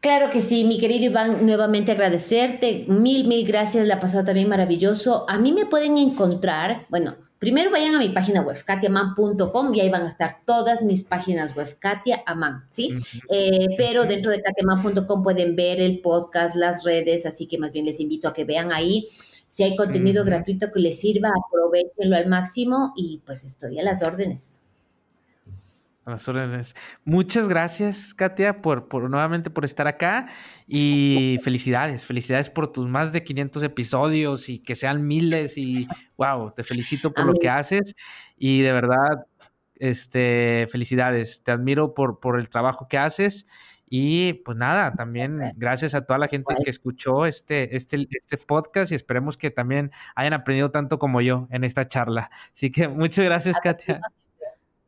Claro 0.00 0.28
que 0.30 0.40
sí, 0.40 0.64
mi 0.64 0.80
querido 0.80 1.04
Iván, 1.04 1.46
nuevamente 1.46 1.92
agradecerte. 1.92 2.86
Mil, 2.88 3.28
mil 3.28 3.46
gracias, 3.46 3.86
la 3.86 3.94
ha 3.94 4.00
pasado 4.00 4.24
también 4.24 4.48
maravilloso. 4.48 5.24
A 5.30 5.38
mí 5.38 5.52
me 5.52 5.66
pueden 5.66 5.98
encontrar, 5.98 6.88
bueno, 6.90 7.27
Primero 7.38 7.70
vayan 7.70 7.94
a 7.94 7.98
mi 7.98 8.08
página 8.08 8.42
web, 8.42 8.56
katiaman.com, 8.64 9.74
y 9.74 9.80
ahí 9.80 9.90
van 9.90 10.02
a 10.02 10.08
estar 10.08 10.40
todas 10.44 10.82
mis 10.82 11.04
páginas 11.04 11.54
web, 11.54 11.78
Katia 11.78 12.22
Aman, 12.26 12.64
¿sí? 12.68 12.94
Eh, 13.30 13.68
pero 13.76 14.04
dentro 14.04 14.30
de 14.30 14.42
katiaman.com 14.42 15.22
pueden 15.22 15.54
ver 15.54 15.80
el 15.80 16.00
podcast, 16.00 16.56
las 16.56 16.82
redes, 16.82 17.26
así 17.26 17.46
que 17.46 17.58
más 17.58 17.72
bien 17.72 17.84
les 17.84 18.00
invito 18.00 18.26
a 18.28 18.32
que 18.32 18.44
vean 18.44 18.72
ahí. 18.72 19.06
Si 19.46 19.62
hay 19.62 19.76
contenido 19.76 20.24
gratuito 20.24 20.72
que 20.72 20.80
les 20.80 20.98
sirva, 20.98 21.30
aprovechenlo 21.30 22.16
al 22.16 22.26
máximo 22.26 22.92
y 22.96 23.22
pues 23.24 23.44
estoy 23.44 23.78
a 23.78 23.82
las 23.82 24.02
órdenes 24.02 24.57
las 26.10 26.28
órdenes. 26.28 26.74
Muchas 27.04 27.48
gracias, 27.48 28.14
Katia, 28.14 28.60
por, 28.62 28.88
por, 28.88 29.08
nuevamente 29.08 29.50
por 29.50 29.64
estar 29.64 29.86
acá 29.86 30.28
y 30.66 31.38
felicidades, 31.42 32.04
felicidades 32.04 32.50
por 32.50 32.72
tus 32.72 32.86
más 32.86 33.12
de 33.12 33.24
500 33.24 33.62
episodios 33.62 34.48
y 34.48 34.58
que 34.58 34.74
sean 34.74 35.06
miles 35.06 35.58
y 35.58 35.86
wow, 36.16 36.52
te 36.52 36.64
felicito 36.64 37.12
por 37.12 37.26
lo 37.26 37.34
que 37.34 37.48
haces 37.48 37.94
y 38.36 38.62
de 38.62 38.72
verdad, 38.72 39.26
este, 39.76 40.66
felicidades, 40.70 41.42
te 41.42 41.52
admiro 41.52 41.94
por, 41.94 42.20
por 42.20 42.38
el 42.38 42.48
trabajo 42.48 42.88
que 42.88 42.98
haces 42.98 43.46
y 43.90 44.34
pues 44.44 44.56
nada, 44.56 44.92
también 44.92 45.40
gracias 45.56 45.94
a 45.94 46.04
toda 46.04 46.18
la 46.18 46.28
gente 46.28 46.54
que 46.62 46.70
escuchó 46.70 47.26
este, 47.26 47.74
este, 47.74 48.06
este 48.10 48.36
podcast 48.36 48.92
y 48.92 48.94
esperemos 48.94 49.36
que 49.36 49.50
también 49.50 49.90
hayan 50.14 50.34
aprendido 50.34 50.70
tanto 50.70 50.98
como 50.98 51.20
yo 51.20 51.48
en 51.50 51.64
esta 51.64 51.86
charla. 51.86 52.30
Así 52.52 52.70
que 52.70 52.88
muchas 52.88 53.24
gracias, 53.24 53.58
Katia. 53.60 54.00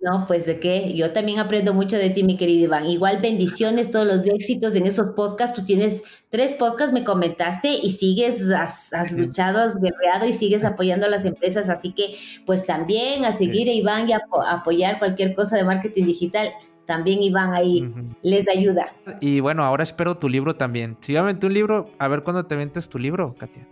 No, 0.00 0.24
pues 0.26 0.46
de 0.46 0.58
qué, 0.58 0.94
yo 0.94 1.12
también 1.12 1.40
aprendo 1.40 1.74
mucho 1.74 1.98
de 1.98 2.08
ti, 2.08 2.22
mi 2.22 2.36
querido 2.36 2.64
Iván. 2.64 2.86
Igual 2.86 3.20
bendiciones, 3.20 3.90
todos 3.90 4.06
los 4.06 4.26
éxitos 4.26 4.74
en 4.74 4.86
esos 4.86 5.08
podcasts. 5.10 5.54
Tú 5.54 5.62
tienes 5.62 6.02
tres 6.30 6.54
podcasts, 6.54 6.94
me 6.94 7.04
comentaste, 7.04 7.68
y 7.82 7.90
sigues, 7.90 8.50
has, 8.50 9.12
luchado, 9.12 9.60
has 9.60 9.76
guerreado 9.76 10.26
y 10.26 10.32
sigues 10.32 10.64
apoyando 10.64 11.04
a 11.04 11.10
las 11.10 11.26
empresas. 11.26 11.68
Así 11.68 11.92
que, 11.92 12.14
pues 12.46 12.64
también 12.64 13.26
a 13.26 13.32
seguir 13.32 13.68
a 13.68 13.72
Iván 13.72 14.08
y 14.08 14.14
a, 14.14 14.22
apoyar 14.48 14.98
cualquier 14.98 15.34
cosa 15.34 15.56
de 15.56 15.64
marketing 15.64 16.06
digital. 16.06 16.48
También 16.86 17.22
Iván 17.22 17.52
ahí 17.52 17.92
les 18.22 18.48
ayuda. 18.48 18.94
Y 19.20 19.40
bueno, 19.40 19.64
ahora 19.64 19.82
espero 19.82 20.16
tu 20.16 20.30
libro 20.30 20.56
también. 20.56 20.96
Si 21.00 21.12
yo 21.12 21.22
un 21.22 21.54
libro, 21.54 21.90
a 21.98 22.08
ver 22.08 22.22
cuándo 22.22 22.46
te 22.46 22.56
ventes 22.56 22.88
tu 22.88 22.98
libro, 22.98 23.34
Katia. 23.38 23.68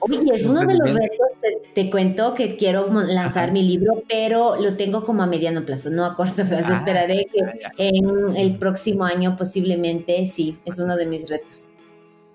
Oye, 0.00 0.34
es 0.34 0.44
uno 0.44 0.60
de 0.60 0.76
los 0.76 0.94
retos, 0.94 1.28
te, 1.74 1.90
cuento 1.90 2.34
que 2.34 2.56
quiero 2.56 2.88
lanzar 2.90 3.52
mi 3.52 3.62
libro, 3.62 4.02
pero 4.08 4.56
lo 4.60 4.76
tengo 4.76 5.04
como 5.04 5.22
a 5.22 5.26
mediano 5.26 5.64
plazo, 5.64 5.90
no 5.90 6.04
a 6.04 6.16
corto 6.16 6.44
plazo. 6.44 6.72
Ah, 6.72 6.74
Esperaré 6.74 7.26
que 7.32 7.40
en 7.78 8.36
el 8.36 8.56
próximo 8.56 9.04
año 9.04 9.36
posiblemente, 9.36 10.26
sí, 10.26 10.58
es 10.64 10.78
uno 10.78 10.96
de 10.96 11.06
mis 11.06 11.28
retos. 11.28 11.70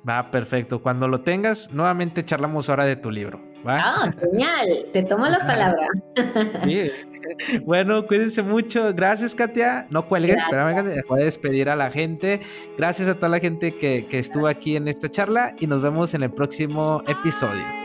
Va, 0.08 0.29
perfecto. 0.29 0.81
Cuando 0.81 1.08
lo 1.08 1.21
tengas, 1.21 1.71
nuevamente 1.71 2.23
charlamos 2.23 2.69
ahora 2.69 2.86
de 2.86 2.95
tu 2.95 3.10
libro. 3.10 3.41
Ah, 3.65 4.12
genial. 4.19 4.86
Te 4.93 5.03
tomo 5.03 5.25
la 5.27 5.39
palabra. 5.39 5.88
Sí. 6.63 6.91
Bueno, 7.63 8.06
cuídense 8.06 8.41
mucho. 8.41 8.93
Gracias, 8.93 9.36
Katia. 9.36 9.88
No 9.89 10.08
cuelgues, 10.08 10.38
espérame, 10.38 11.04
voy 11.08 11.21
a 11.21 11.26
despedir 11.26 11.69
a 11.69 11.76
la 11.76 11.91
gente. 11.91 12.39
Gracias 12.78 13.08
a 13.08 13.15
toda 13.15 13.30
la 13.30 13.39
gente 13.39 13.76
que, 13.76 14.06
que 14.08 14.19
estuvo 14.19 14.48
aquí 14.48 14.76
en 14.76 14.88
esta 14.88 15.10
charla 15.10 15.56
y 15.60 15.67
nos 15.67 15.82
vemos 15.82 16.13
en 16.13 16.24
el 16.24 16.32
próximo 16.32 17.04
episodio. 17.08 17.85